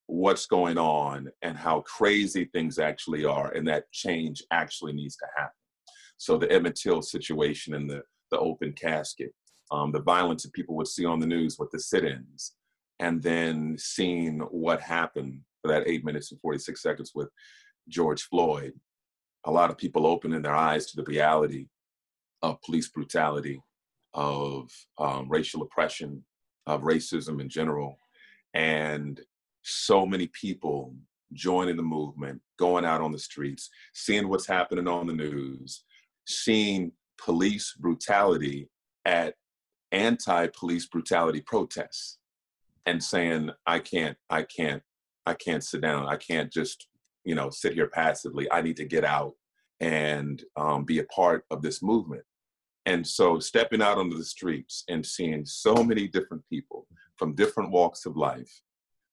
what's 0.07 0.47
going 0.47 0.79
on 0.79 1.29
and 1.43 1.57
how 1.57 1.81
crazy 1.83 2.45
things 2.47 2.79
actually 2.79 3.25
are, 3.25 3.53
and 3.53 3.67
that 3.67 3.91
change 3.93 4.43
actually 4.51 4.93
needs 4.93 5.17
to 5.17 5.27
happen. 5.37 5.53
So 6.19 6.37
the 6.37 6.51
Emmett 6.53 6.77
Till 6.77 7.03
situation 7.03 7.75
and 7.75 7.89
the 7.89 8.03
the 8.31 8.39
open 8.39 8.73
casket, 8.73 9.33
um, 9.71 9.93
the 9.93 10.01
violence 10.01 10.43
that 10.43 10.53
people 10.55 10.75
would 10.77 10.89
see 10.89 11.05
on 11.05 11.21
the 11.21 11.27
news 11.27 11.59
with 11.59 11.71
the 11.71 11.79
sit-ins, 11.79 12.55
and 12.99 13.23
then 13.23 13.77
seeing 13.79 14.41
what 14.51 14.81
happened 14.81 15.41
for 15.61 15.69
that 15.69 15.87
eight 15.87 16.05
minutes 16.05 16.33
and 16.33 16.41
46 16.41 16.83
seconds 16.83 17.13
with 17.15 17.29
George 17.89 18.23
Floyd, 18.23 18.73
a 19.45 19.51
lot 19.51 19.71
of 19.71 19.79
people 19.79 20.07
opening 20.07 20.43
their 20.43 20.55
eyes 20.55 20.87
to 20.87 20.97
the 20.97 21.05
reality 21.05 21.67
of 22.43 22.61
police 22.63 22.89
brutality 22.89 23.61
of 24.15 24.71
um, 24.99 25.29
racial 25.29 25.63
oppression, 25.63 26.25
of 26.67 26.83
racism 26.83 27.41
in 27.41 27.49
general, 27.49 27.99
and 28.55 29.21
so 29.63 30.05
many 30.05 30.29
people 30.29 30.95
joining 31.33 31.77
the 31.77 31.83
movement, 31.83 32.41
going 32.59 32.85
out 32.85 33.01
on 33.01 33.13
the 33.13 33.19
streets, 33.19 33.71
seeing 33.95 34.29
what's 34.29 34.47
happening 34.47 34.87
on 34.87 35.07
the 35.07 35.13
news, 35.13 35.85
seeing 36.27 36.93
police 37.17 37.75
brutality 37.79 38.69
at 39.05 39.35
anti-police 39.93 40.87
brutality 40.87 41.41
protests 41.43 42.19
and 42.87 43.03
saying 43.03 43.51
i 43.67 43.79
can't 43.79 44.17
i 44.31 44.43
can't 44.43 44.83
i 45.27 45.35
can't 45.35 45.65
sit 45.65 45.81
down. 45.81 46.07
I 46.07 46.17
can't 46.17 46.53
just 46.53 46.89
you 47.25 47.35
know 47.35 47.51
sit 47.51 47.75
here 47.75 47.89
passively. 47.89 48.51
I 48.51 48.63
need 48.63 48.77
to 48.79 48.85
get 48.85 49.05
out 49.05 49.35
and 49.81 50.43
um, 50.57 50.85
be 50.85 50.99
a 50.99 51.05
part 51.05 51.45
of 51.51 51.63
this 51.63 51.83
movement 51.83 52.23
and 52.87 53.07
so 53.07 53.39
stepping 53.39 53.83
out 53.83 53.99
onto 53.99 54.17
the 54.17 54.25
streets 54.25 54.85
and 54.89 55.05
seeing 55.05 55.45
so 55.45 55.75
many 55.75 56.09
different 56.09 56.43
people 56.49 56.87
from 57.17 57.35
different 57.35 57.71
walks 57.71 58.07
of 58.07 58.17
life 58.17 58.63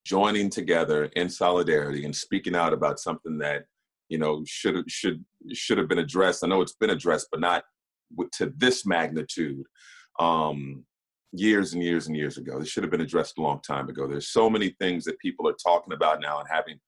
joining 0.05 0.49
together 0.49 1.05
in 1.15 1.29
solidarity 1.29 2.05
and 2.05 2.15
speaking 2.15 2.55
out 2.55 2.73
about 2.73 2.99
something 2.99 3.37
that 3.37 3.65
you 4.07 4.17
know 4.17 4.43
should 4.45 4.89
should 4.89 5.23
should 5.53 5.77
have 5.77 5.87
been 5.87 5.99
addressed. 5.99 6.43
I 6.43 6.47
know 6.47 6.61
it's 6.61 6.73
been 6.73 6.89
addressed, 6.89 7.27
but 7.31 7.41
not 7.41 7.63
to 8.33 8.51
this 8.57 8.85
magnitude. 8.85 9.63
Um, 10.19 10.85
years 11.31 11.73
and 11.73 11.83
years 11.83 12.07
and 12.07 12.15
years 12.15 12.37
ago. 12.37 12.59
This 12.59 12.69
should 12.69 12.83
have 12.83 12.91
been 12.91 13.01
addressed 13.01 13.37
a 13.37 13.41
long 13.41 13.61
time 13.61 13.87
ago. 13.87 14.07
There's 14.07 14.29
so 14.29 14.49
many 14.49 14.69
things 14.79 15.05
that 15.05 15.19
people 15.19 15.47
are 15.47 15.55
talking 15.63 15.93
about 15.93 16.21
now 16.21 16.39
and 16.39 16.47
having 16.49 16.79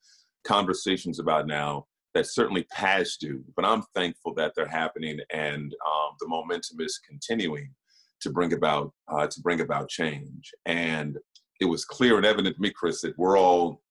conversations 0.44 1.20
about 1.20 1.46
now 1.46 1.86
that 2.14 2.28
certainly 2.28 2.64
past 2.72 3.22
due, 3.22 3.44
but 3.56 3.66
I'm 3.66 3.84
thankful 3.96 4.34
that 4.36 4.54
they're 4.56 4.68
happening 4.68 5.20
and 5.32 5.74
um, 5.86 6.16
the 6.20 6.28
momentum 6.28 6.82
is 6.82 7.00
continuing 7.08 7.74
to 8.22 8.30
bring 8.30 8.54
about 8.54 8.94
uh, 9.08 9.28
to 9.28 9.42
bring 9.42 9.62
about 9.62 9.90
change. 9.90 10.52
And 10.66 11.18
it 11.60 11.66
was 11.66 11.86
clear 11.86 12.18
and 12.18 12.26
evident 12.26 12.56
to 12.56 12.62
me, 12.62 12.72
Chris, 12.72 13.02
that 13.02 13.18
we're 13.18 13.38
all, 13.38 13.82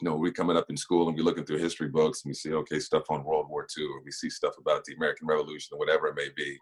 you 0.00 0.08
know, 0.08 0.16
we're 0.16 0.32
coming 0.32 0.56
up 0.56 0.70
in 0.70 0.76
school 0.76 1.08
and 1.08 1.16
we're 1.16 1.24
looking 1.24 1.44
through 1.44 1.58
history 1.58 1.88
books 1.88 2.22
and 2.24 2.30
we 2.30 2.34
see 2.34 2.52
okay 2.52 2.78
stuff 2.78 3.04
on 3.10 3.24
World 3.24 3.48
War 3.48 3.66
II 3.76 3.84
or 3.84 4.02
we 4.04 4.10
see 4.10 4.30
stuff 4.30 4.54
about 4.58 4.84
the 4.84 4.94
American 4.94 5.26
Revolution 5.26 5.74
or 5.74 5.78
whatever 5.78 6.06
it 6.08 6.16
may 6.16 6.28
be, 6.36 6.58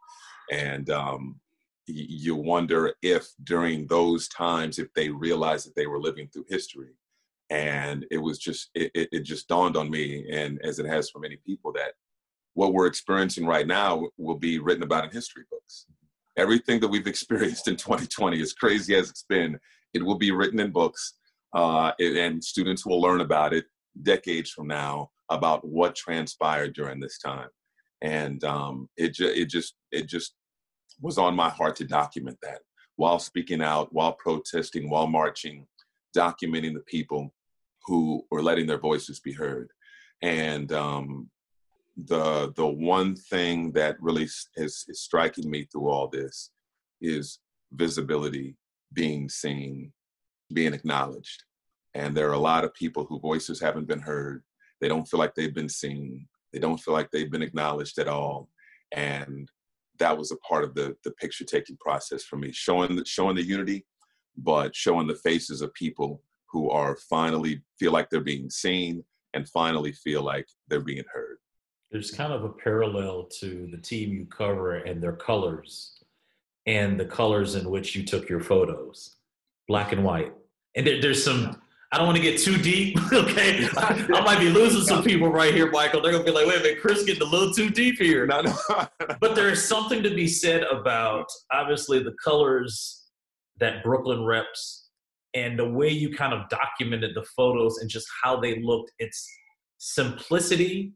and 0.51 0.91
um, 0.91 1.41
you 1.87 2.37
wonder 2.37 2.95
if 3.03 3.27
during 3.45 3.87
those 3.87 4.29
times 4.29 4.79
if 4.79 4.93
they 4.95 5.09
realized 5.09 5.67
that 5.67 5.75
they 5.75 5.87
were 5.87 6.01
living 6.01 6.29
through 6.29 6.45
history 6.49 6.91
and 7.53 8.07
it 8.11 8.17
was 8.17 8.39
just 8.39 8.71
it, 8.75 8.91
it, 8.95 9.09
it 9.13 9.21
just 9.21 9.47
dawned 9.47 9.77
on 9.77 9.91
me 9.91 10.27
and 10.33 10.59
as 10.65 10.79
it 10.79 10.87
has 10.87 11.11
for 11.11 11.19
many 11.19 11.37
people 11.47 11.71
that 11.73 11.93
what 12.55 12.73
we're 12.73 12.87
experiencing 12.87 13.47
right 13.47 13.67
now 13.67 14.09
will 14.17 14.39
be 14.39 14.59
written 14.59 14.83
about 14.83 15.05
in 15.05 15.11
history 15.11 15.45
books. 15.51 15.87
Everything 16.39 16.81
that 16.81 16.89
we've 16.89 17.07
experienced 17.07 17.69
in 17.69 17.77
2020 17.77 18.41
as 18.41 18.55
crazy 18.55 18.95
as 18.95 19.11
it's 19.11 19.27
been 19.29 19.59
it 19.93 20.03
will 20.03 20.17
be 20.17 20.33
written 20.33 20.61
in 20.61 20.73
books 20.73 21.15
uh, 21.55 21.93
and 22.01 22.43
students 22.43 22.87
will 22.87 23.01
learn 23.01 23.21
about 23.21 23.53
it 23.53 23.67
decades 24.03 24.51
from 24.51 24.67
now 24.67 25.11
about 25.29 25.63
what 25.67 25.95
transpired 25.95 26.73
during 26.73 26.99
this 26.99 27.19
time. 27.19 27.49
And 28.01 28.43
um, 28.45 28.89
it, 28.97 29.13
ju- 29.13 29.27
it 29.27 29.51
just 29.51 29.75
it 29.93 30.09
just 30.09 30.35
was 31.03 31.19
on 31.19 31.37
my 31.37 31.51
heart 31.51 31.77
to 31.77 31.85
document 31.85 32.39
that 32.43 32.61
while 32.97 33.19
speaking 33.19 33.63
out 33.63 33.93
while 33.93 34.13
protesting 34.15 34.89
while 34.89 35.07
marching 35.07 35.67
documenting 36.17 36.75
the 36.75 36.85
people 36.87 37.33
who 37.87 38.23
were 38.31 38.43
letting 38.43 38.67
their 38.67 38.79
voices 38.79 39.21
be 39.21 39.33
heard. 39.33 39.69
And 40.23 40.73
um, 40.73 41.31
the 41.97 42.53
the 42.57 42.67
one 42.67 43.15
thing 43.15 43.73
that 43.73 43.97
really 44.01 44.25
is, 44.25 44.49
is 44.57 44.87
striking 44.93 45.51
me 45.51 45.65
through 45.65 45.89
all 45.89 46.09
this 46.09 46.51
is 47.01 47.41
visibility, 47.73 48.57
being 48.93 49.29
seen, 49.29 49.93
being 50.53 50.75
acknowledged. 50.75 51.45
And 51.95 52.17
there 52.17 52.29
are 52.31 52.35
a 52.35 52.39
lot 52.39 52.65
of 52.65 52.75
people 52.75 53.05
whose 53.05 53.21
voices 53.21 53.61
haven't 53.61 53.89
been 53.89 54.01
heard. 54.01 54.43
They 54.81 54.89
don't 54.89 55.07
feel 55.07 55.21
like 55.21 55.35
they've 55.35 55.55
been 55.55 55.69
seen. 55.69 56.27
They 56.53 56.59
don't 56.59 56.79
feel 56.79 56.95
like 56.95 57.11
they've 57.11 57.31
been 57.31 57.43
acknowledged 57.43 57.99
at 57.99 58.09
all. 58.09 58.49
And 58.95 59.49
that 59.99 60.17
was 60.17 60.33
a 60.33 60.37
part 60.37 60.65
of 60.65 60.75
the 60.75 60.97
the 61.05 61.13
picture 61.13 61.45
taking 61.45 61.77
process 61.77 62.25
for 62.25 62.37
me, 62.37 62.53
showing 62.53 62.97
the, 62.97 63.05
showing 63.05 63.37
the 63.37 63.43
unity, 63.43 63.85
but 64.37 64.75
showing 64.75 65.07
the 65.07 65.15
faces 65.17 65.61
of 65.61 65.75
people 65.75 66.23
who 66.53 66.71
are 66.71 66.97
finally 66.97 67.63
feel 67.79 67.93
like 67.93 68.11
they're 68.11 68.21
being 68.21 68.51
seen 68.51 69.03
and 69.35 69.49
finally 69.49 69.93
feel 69.93 70.23
like 70.23 70.47
they're 70.69 70.81
being 70.81 71.05
heard. 71.13 71.39
There's 71.91 72.11
kind 72.11 72.33
of 72.33 72.45
a 72.45 72.49
parallel 72.49 73.29
to 73.41 73.69
the 73.71 73.79
team 73.79 74.13
you 74.13 74.27
cover 74.27 74.77
and 74.77 75.03
their 75.03 75.15
colors 75.15 75.99
and 76.67 76.99
the 76.99 77.05
colors 77.05 77.55
in 77.55 77.69
which 77.69 77.97
you 77.97 78.05
took 78.05 78.29
your 78.29 78.41
photos, 78.41 79.17
black 79.69 79.93
and 79.93 80.05
white. 80.05 80.33
And 80.75 80.87
there, 80.87 81.01
there's 81.01 81.23
some, 81.23 81.61
I 81.91 81.99
don't 81.99 82.07
want 82.07 82.17
to 82.17 82.23
get 82.23 82.39
too 82.39 82.57
deep, 82.57 82.97
okay? 83.13 83.67
I, 83.77 84.07
I, 84.15 84.21
might 84.21 84.39
be 84.39 84.49
losing 84.49 84.83
some 84.83 85.03
people 85.03 85.29
right 85.29 85.53
here, 85.53 85.71
Michael. 85.71 86.01
They're 86.01 86.13
going 86.13 86.25
to 86.25 86.31
be 86.31 86.35
like, 86.35 86.47
wait 86.47 86.61
a 86.61 86.63
minute, 86.63 86.81
Chris 86.81 87.05
getting 87.05 87.23
a 87.23 87.31
little 87.31 87.53
too 87.53 87.69
deep 87.69 87.99
here. 87.99 88.27
No, 88.27 88.43
no. 88.43 88.55
but 89.21 89.35
there 89.35 89.51
is 89.51 89.67
something 89.67 90.03
to 90.03 90.15
be 90.15 90.29
said 90.29 90.63
about, 90.65 91.27
obviously, 91.51 92.03
the 92.03 92.15
colors 92.25 93.03
that 93.59 93.83
Brooklyn 93.83 94.25
reps 94.25 94.82
and 95.35 95.59
the 95.59 95.69
way 95.69 95.89
you 95.89 96.15
kind 96.15 96.33
of 96.33 96.49
documented 96.49 97.15
the 97.15 97.23
photos 97.23 97.79
and 97.79 97.89
just 97.89 98.07
how 98.23 98.39
they 98.39 98.61
looked 98.61 98.93
it's 98.99 99.29
simplicity 99.79 100.93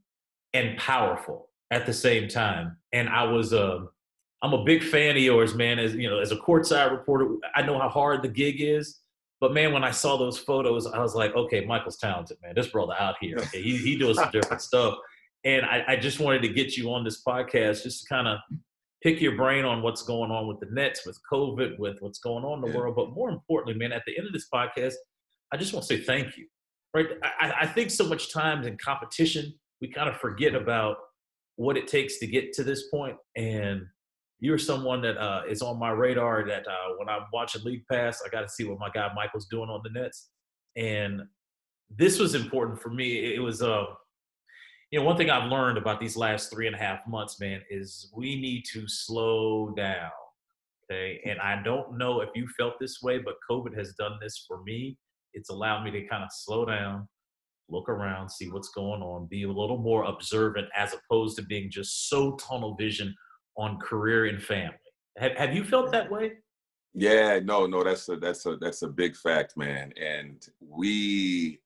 and 0.54 0.78
powerful 0.78 1.50
at 1.70 1.86
the 1.86 1.92
same 1.92 2.28
time. 2.28 2.76
And 2.92 3.08
i 3.08 3.24
was 3.24 3.52
uh, 3.52 3.80
i'm 4.42 4.52
a 4.52 4.64
big 4.64 4.82
fan 4.82 5.16
of 5.16 5.22
yours 5.22 5.54
man. 5.54 5.78
As 5.78 5.94
you 5.94 6.08
know 6.08 6.18
as 6.18 6.32
a 6.32 6.36
courtside 6.36 6.90
reporter 6.90 7.36
i 7.54 7.62
know 7.62 7.78
how 7.78 7.88
hard 7.88 8.22
the 8.22 8.28
gig 8.28 8.60
is 8.60 9.00
but 9.40 9.52
man 9.52 9.72
when 9.72 9.84
i 9.84 9.90
saw 9.90 10.16
those 10.16 10.38
photos 10.38 10.86
i 10.86 10.98
was 10.98 11.14
like 11.14 11.34
okay 11.34 11.64
michael's 11.64 11.98
talented 11.98 12.36
man. 12.42 12.54
This 12.54 12.68
brother 12.68 12.94
out 12.98 13.16
here 13.20 13.36
okay 13.38 13.62
he, 13.62 13.76
he 13.76 13.96
doing 13.96 14.14
some 14.14 14.30
different 14.30 14.62
stuff. 14.70 14.96
And 15.44 15.64
I, 15.64 15.84
I 15.86 15.96
just 15.96 16.18
wanted 16.18 16.42
to 16.42 16.48
get 16.48 16.76
you 16.76 16.92
on 16.92 17.04
this 17.04 17.22
podcast 17.22 17.84
just 17.84 18.02
to 18.02 18.08
kind 18.08 18.26
of 18.26 18.38
pick 19.06 19.20
your 19.20 19.36
brain 19.36 19.64
on 19.64 19.82
what's 19.82 20.02
going 20.02 20.32
on 20.32 20.48
with 20.48 20.58
the 20.58 20.66
Nets, 20.72 21.06
with 21.06 21.16
COVID, 21.32 21.78
with 21.78 21.96
what's 22.00 22.18
going 22.18 22.42
on 22.42 22.58
in 22.58 22.62
the 22.62 22.68
yeah. 22.70 22.76
world. 22.76 22.96
But 22.96 23.12
more 23.12 23.30
importantly, 23.30 23.78
man, 23.78 23.92
at 23.92 24.02
the 24.04 24.18
end 24.18 24.26
of 24.26 24.32
this 24.32 24.48
podcast, 24.52 24.94
I 25.52 25.56
just 25.56 25.72
want 25.72 25.86
to 25.86 25.96
say 25.96 26.02
thank 26.02 26.36
you. 26.36 26.48
Right? 26.92 27.06
I, 27.22 27.52
I 27.60 27.66
think 27.66 27.92
so 27.92 28.08
much 28.08 28.32
times 28.32 28.66
in 28.66 28.76
competition, 28.84 29.54
we 29.80 29.92
kind 29.92 30.08
of 30.08 30.16
forget 30.16 30.56
about 30.56 30.96
what 31.54 31.76
it 31.76 31.86
takes 31.86 32.18
to 32.18 32.26
get 32.26 32.52
to 32.54 32.64
this 32.64 32.88
point. 32.88 33.16
And 33.36 33.82
you're 34.40 34.58
someone 34.58 35.02
that 35.02 35.16
uh, 35.18 35.42
is 35.48 35.62
on 35.62 35.78
my 35.78 35.90
radar 35.90 36.44
that 36.48 36.66
uh, 36.66 36.94
when 36.98 37.08
I'm 37.08 37.26
watching 37.32 37.62
League 37.62 37.84
Pass, 37.88 38.22
I 38.26 38.28
got 38.28 38.40
to 38.40 38.48
see 38.48 38.64
what 38.64 38.80
my 38.80 38.90
guy 38.92 39.08
Michael's 39.14 39.46
doing 39.46 39.70
on 39.70 39.82
the 39.84 40.00
Nets. 40.00 40.30
And 40.74 41.22
this 41.96 42.18
was 42.18 42.34
important 42.34 42.82
for 42.82 42.90
me. 42.90 43.34
It 43.34 43.40
was 43.40 43.62
uh, 43.62 43.84
you 44.90 45.00
know, 45.00 45.04
one 45.04 45.16
thing 45.16 45.30
I've 45.30 45.50
learned 45.50 45.78
about 45.78 46.00
these 46.00 46.16
last 46.16 46.50
three 46.50 46.66
and 46.66 46.76
a 46.76 46.78
half 46.78 47.00
months, 47.06 47.40
man, 47.40 47.60
is 47.70 48.10
we 48.14 48.40
need 48.40 48.64
to 48.72 48.86
slow 48.86 49.74
down. 49.76 50.10
Okay. 50.90 51.20
And 51.24 51.40
I 51.40 51.60
don't 51.62 51.98
know 51.98 52.20
if 52.20 52.30
you 52.34 52.46
felt 52.56 52.74
this 52.78 53.02
way, 53.02 53.18
but 53.18 53.34
COVID 53.50 53.76
has 53.76 53.94
done 53.94 54.18
this 54.22 54.44
for 54.46 54.62
me. 54.62 54.96
It's 55.34 55.50
allowed 55.50 55.82
me 55.82 55.90
to 55.90 56.06
kind 56.06 56.22
of 56.22 56.30
slow 56.32 56.64
down, 56.64 57.08
look 57.68 57.88
around, 57.88 58.30
see 58.30 58.48
what's 58.48 58.68
going 58.68 59.02
on, 59.02 59.26
be 59.26 59.42
a 59.42 59.48
little 59.48 59.78
more 59.78 60.04
observant 60.04 60.68
as 60.76 60.94
opposed 60.94 61.36
to 61.36 61.42
being 61.42 61.68
just 61.70 62.08
so 62.08 62.36
tunnel 62.36 62.76
vision 62.76 63.12
on 63.58 63.78
career 63.78 64.26
and 64.26 64.40
family. 64.40 64.76
Have, 65.18 65.32
have 65.32 65.54
you 65.54 65.64
felt 65.64 65.90
that 65.90 66.10
way? 66.10 66.32
Yeah, 66.94 67.40
no, 67.42 67.66
no, 67.66 67.84
that's 67.84 68.08
a 68.08 68.16
that's 68.16 68.46
a 68.46 68.56
that's 68.56 68.80
a 68.80 68.88
big 68.88 69.16
fact, 69.16 69.54
man. 69.56 69.92
And 70.00 70.42
we 70.60 71.58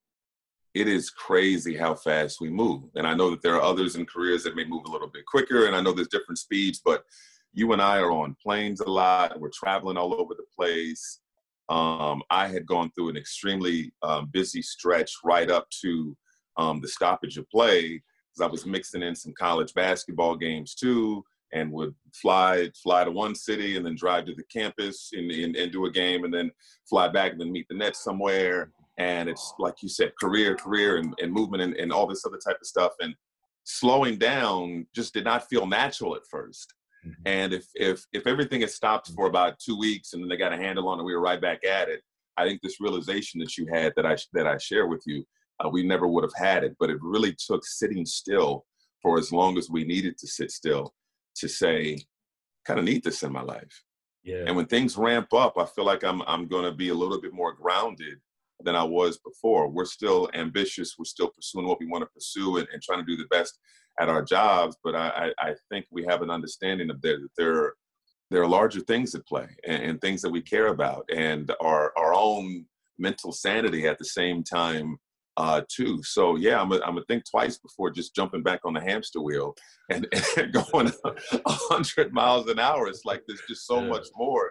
it 0.74 0.86
is 0.86 1.10
crazy 1.10 1.76
how 1.76 1.94
fast 1.94 2.40
we 2.40 2.48
move. 2.48 2.84
And 2.94 3.06
I 3.06 3.14
know 3.14 3.30
that 3.30 3.42
there 3.42 3.56
are 3.56 3.62
others 3.62 3.96
in 3.96 4.06
careers 4.06 4.44
that 4.44 4.54
may 4.54 4.64
move 4.64 4.84
a 4.86 4.90
little 4.90 5.08
bit 5.08 5.26
quicker, 5.26 5.66
and 5.66 5.74
I 5.74 5.80
know 5.80 5.92
there's 5.92 6.08
different 6.08 6.38
speeds, 6.38 6.80
but 6.84 7.04
you 7.52 7.72
and 7.72 7.82
I 7.82 7.98
are 7.98 8.12
on 8.12 8.36
planes 8.40 8.80
a 8.80 8.88
lot. 8.88 9.38
We're 9.40 9.50
traveling 9.50 9.96
all 9.96 10.14
over 10.14 10.34
the 10.34 10.44
place. 10.56 11.20
Um, 11.68 12.22
I 12.30 12.46
had 12.46 12.66
gone 12.66 12.90
through 12.92 13.10
an 13.10 13.16
extremely 13.16 13.92
um, 14.02 14.28
busy 14.32 14.62
stretch 14.62 15.12
right 15.24 15.50
up 15.50 15.68
to 15.82 16.16
um, 16.56 16.80
the 16.80 16.88
stoppage 16.88 17.36
of 17.38 17.48
play 17.50 18.02
because 18.32 18.48
I 18.48 18.50
was 18.50 18.66
mixing 18.66 19.02
in 19.02 19.16
some 19.16 19.32
college 19.36 19.74
basketball 19.74 20.36
games 20.36 20.74
too, 20.74 21.24
and 21.52 21.72
would 21.72 21.94
fly 22.14 22.70
fly 22.80 23.02
to 23.02 23.10
one 23.10 23.34
city 23.34 23.76
and 23.76 23.84
then 23.84 23.96
drive 23.96 24.26
to 24.26 24.34
the 24.34 24.44
campus 24.44 25.10
and, 25.12 25.32
and, 25.32 25.56
and 25.56 25.72
do 25.72 25.86
a 25.86 25.90
game, 25.90 26.22
and 26.22 26.32
then 26.32 26.52
fly 26.88 27.08
back 27.08 27.32
and 27.32 27.40
then 27.40 27.50
meet 27.50 27.66
the 27.68 27.74
Nets 27.74 28.04
somewhere 28.04 28.70
and 29.00 29.30
it's 29.30 29.54
like 29.58 29.82
you 29.82 29.88
said 29.88 30.12
career 30.20 30.54
career 30.54 30.98
and, 30.98 31.14
and 31.20 31.32
movement 31.32 31.62
and, 31.62 31.74
and 31.76 31.92
all 31.92 32.06
this 32.06 32.24
other 32.26 32.38
type 32.38 32.58
of 32.60 32.66
stuff 32.66 32.92
and 33.00 33.14
slowing 33.64 34.18
down 34.18 34.86
just 34.94 35.14
did 35.14 35.24
not 35.24 35.48
feel 35.48 35.66
natural 35.66 36.14
at 36.14 36.22
1st 36.32 36.66
mm-hmm. 37.06 37.22
and 37.24 37.52
if 37.52 37.66
if 37.74 38.04
if 38.12 38.26
everything 38.26 38.60
had 38.60 38.70
stopped 38.70 39.10
for 39.14 39.26
about 39.26 39.58
two 39.58 39.78
weeks 39.78 40.12
and 40.12 40.22
then 40.22 40.28
they 40.28 40.36
got 40.36 40.52
a 40.52 40.56
handle 40.56 40.88
on 40.88 41.00
it 41.00 41.04
we 41.04 41.14
were 41.14 41.20
right 41.20 41.40
back 41.40 41.64
at 41.64 41.88
it 41.88 42.02
i 42.36 42.46
think 42.46 42.60
this 42.62 42.80
realization 42.80 43.40
that 43.40 43.56
you 43.56 43.66
had 43.72 43.92
that 43.96 44.06
i 44.06 44.16
that 44.32 44.46
i 44.46 44.56
share 44.58 44.86
with 44.86 45.02
you 45.06 45.24
uh, 45.64 45.68
we 45.68 45.82
never 45.82 46.06
would 46.06 46.24
have 46.24 46.36
had 46.36 46.62
it 46.62 46.76
but 46.78 46.90
it 46.90 46.98
really 47.00 47.34
took 47.46 47.64
sitting 47.64 48.04
still 48.04 48.64
for 49.02 49.18
as 49.18 49.32
long 49.32 49.56
as 49.56 49.70
we 49.70 49.84
needed 49.84 50.16
to 50.18 50.26
sit 50.26 50.50
still 50.50 50.92
to 51.34 51.48
say 51.48 51.98
kind 52.66 52.78
of 52.78 52.84
need 52.84 53.02
this 53.02 53.22
in 53.22 53.32
my 53.32 53.42
life 53.42 53.82
yeah. 54.22 54.44
And 54.46 54.54
when 54.54 54.66
things 54.66 54.98
ramp 54.98 55.32
up, 55.32 55.54
I 55.56 55.64
feel 55.64 55.86
like 55.86 56.04
I'm 56.04 56.20
I'm 56.26 56.46
going 56.46 56.66
to 56.66 56.72
be 56.72 56.90
a 56.90 56.94
little 56.94 57.18
bit 57.18 57.32
more 57.32 57.54
grounded 57.54 58.18
than 58.64 58.76
I 58.76 58.84
was 58.84 59.18
before. 59.18 59.68
We're 59.68 59.84
still 59.84 60.28
ambitious. 60.34 60.96
We're 60.98 61.04
still 61.04 61.28
pursuing 61.28 61.66
what 61.66 61.80
we 61.80 61.86
want 61.86 62.02
to 62.02 62.10
pursue 62.14 62.58
and, 62.58 62.68
and 62.72 62.82
trying 62.82 63.04
to 63.04 63.04
do 63.04 63.16
the 63.16 63.28
best 63.30 63.58
at 64.00 64.08
our 64.08 64.22
jobs. 64.22 64.76
But 64.82 64.94
I, 64.94 65.32
I, 65.38 65.50
I 65.50 65.54
think 65.70 65.86
we 65.90 66.04
have 66.08 66.22
an 66.22 66.30
understanding 66.30 66.90
of 66.90 67.00
that, 67.02 67.20
that 67.20 67.28
there, 67.36 67.74
there 68.30 68.42
are 68.42 68.48
larger 68.48 68.80
things 68.80 69.14
at 69.14 69.26
play 69.26 69.48
and, 69.66 69.82
and, 69.82 70.00
things 70.00 70.22
that 70.22 70.30
we 70.30 70.40
care 70.40 70.68
about 70.68 71.04
and 71.12 71.52
our, 71.60 71.92
our 71.96 72.14
own 72.14 72.64
mental 72.98 73.32
sanity 73.32 73.88
at 73.88 73.98
the 73.98 74.04
same 74.04 74.44
time 74.44 74.96
uh, 75.36 75.62
too. 75.68 76.02
So 76.02 76.36
yeah, 76.36 76.60
I'm 76.60 76.68
gonna 76.68 77.00
think 77.08 77.24
twice 77.28 77.56
before 77.56 77.90
just 77.90 78.14
jumping 78.14 78.42
back 78.42 78.60
on 78.64 78.74
the 78.74 78.80
hamster 78.80 79.20
wheel 79.20 79.54
and, 79.88 80.06
and 80.36 80.52
going 80.52 80.92
hundred 81.46 82.12
miles 82.12 82.48
an 82.48 82.58
hour. 82.58 82.88
It's 82.88 83.04
like 83.04 83.22
there's 83.26 83.42
just 83.48 83.66
so 83.66 83.80
yeah. 83.80 83.88
much 83.88 84.08
more 84.16 84.49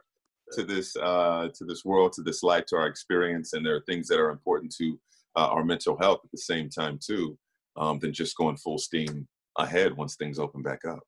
to 0.53 0.63
this 0.63 0.95
uh, 0.95 1.49
to 1.53 1.65
this 1.65 1.85
world, 1.85 2.13
to 2.13 2.21
this 2.21 2.43
life, 2.43 2.65
to 2.67 2.75
our 2.75 2.87
experience, 2.87 3.53
and 3.53 3.65
there 3.65 3.75
are 3.75 3.83
things 3.87 4.07
that 4.07 4.19
are 4.19 4.29
important 4.29 4.73
to 4.77 4.99
uh, 5.35 5.47
our 5.47 5.63
mental 5.63 5.97
health 5.97 6.19
at 6.23 6.31
the 6.31 6.37
same 6.37 6.69
time 6.69 6.99
too, 7.03 7.37
um, 7.77 7.99
than 7.99 8.13
just 8.13 8.35
going 8.37 8.57
full 8.57 8.77
steam 8.77 9.27
ahead 9.57 9.95
once 9.95 10.15
things 10.15 10.39
open 10.39 10.61
back 10.61 10.85
up. 10.85 10.99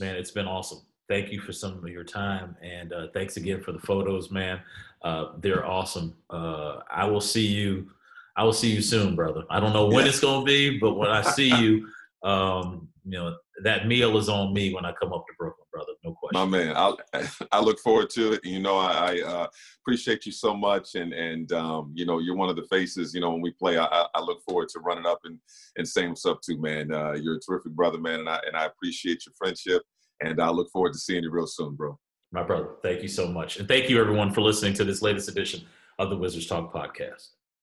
Man, 0.00 0.16
it's 0.16 0.30
been 0.30 0.46
awesome. 0.46 0.80
thank 1.08 1.32
you 1.32 1.40
for 1.40 1.52
some 1.52 1.78
of 1.78 1.88
your 1.88 2.04
time, 2.04 2.56
and 2.62 2.92
uh, 2.92 3.06
thanks 3.14 3.36
again 3.36 3.62
for 3.62 3.72
the 3.72 3.80
photos, 3.80 4.30
man. 4.30 4.60
Uh, 5.02 5.32
they're 5.38 5.66
awesome. 5.66 6.14
Uh, 6.30 6.80
I 6.90 7.04
will 7.04 7.20
see 7.20 7.46
you. 7.46 7.90
I 8.36 8.44
will 8.44 8.52
see 8.52 8.70
you 8.70 8.82
soon, 8.82 9.16
brother. 9.16 9.44
I 9.50 9.58
don't 9.58 9.72
know 9.72 9.86
when 9.86 10.04
yeah. 10.04 10.10
it's 10.10 10.20
gonna 10.20 10.44
be, 10.44 10.78
but 10.78 10.94
when 10.94 11.10
I 11.10 11.22
see 11.22 11.48
you, 11.60 11.88
um, 12.22 12.88
you 13.04 13.18
know, 13.18 13.36
that 13.64 13.86
meal 13.86 14.16
is 14.18 14.28
on 14.28 14.52
me 14.52 14.72
when 14.72 14.84
I 14.84 14.92
come 14.92 15.12
up 15.12 15.24
to 15.26 15.32
Brooklyn, 15.38 15.66
brother. 15.72 15.92
My 16.32 16.44
man, 16.44 16.76
I 16.76 16.94
I 17.52 17.60
look 17.60 17.78
forward 17.80 18.10
to 18.10 18.32
it. 18.32 18.44
You 18.44 18.60
know, 18.60 18.76
I, 18.76 18.92
I 18.92 19.22
uh, 19.22 19.46
appreciate 19.82 20.26
you 20.26 20.32
so 20.32 20.54
much, 20.54 20.94
and 20.94 21.12
and 21.12 21.50
um, 21.52 21.92
you 21.94 22.06
know, 22.06 22.18
you're 22.18 22.36
one 22.36 22.48
of 22.48 22.56
the 22.56 22.66
faces. 22.70 23.14
You 23.14 23.20
know, 23.20 23.30
when 23.30 23.40
we 23.40 23.50
play, 23.52 23.78
I, 23.78 24.06
I 24.14 24.20
look 24.20 24.42
forward 24.42 24.68
to 24.70 24.80
running 24.80 25.06
up 25.06 25.20
and 25.24 25.38
and 25.76 25.86
saying 25.86 26.10
what's 26.10 26.26
up 26.26 26.40
to 26.42 26.56
man. 26.58 26.92
Uh, 26.92 27.12
you're 27.12 27.36
a 27.36 27.40
terrific 27.40 27.72
brother, 27.72 27.98
man, 27.98 28.20
and 28.20 28.28
I 28.28 28.40
and 28.46 28.56
I 28.56 28.66
appreciate 28.66 29.24
your 29.26 29.34
friendship, 29.36 29.82
and 30.22 30.40
I 30.40 30.50
look 30.50 30.70
forward 30.70 30.92
to 30.94 30.98
seeing 30.98 31.22
you 31.22 31.30
real 31.30 31.46
soon, 31.46 31.74
bro. 31.74 31.98
My 32.30 32.42
brother, 32.42 32.70
thank 32.82 33.02
you 33.02 33.08
so 33.08 33.28
much, 33.28 33.58
and 33.58 33.66
thank 33.66 33.88
you 33.88 34.00
everyone 34.00 34.32
for 34.32 34.42
listening 34.42 34.74
to 34.74 34.84
this 34.84 35.02
latest 35.02 35.28
edition 35.28 35.62
of 35.98 36.10
the 36.10 36.16
Wizards 36.16 36.46
Talk 36.46 36.72
podcast. 36.72 37.37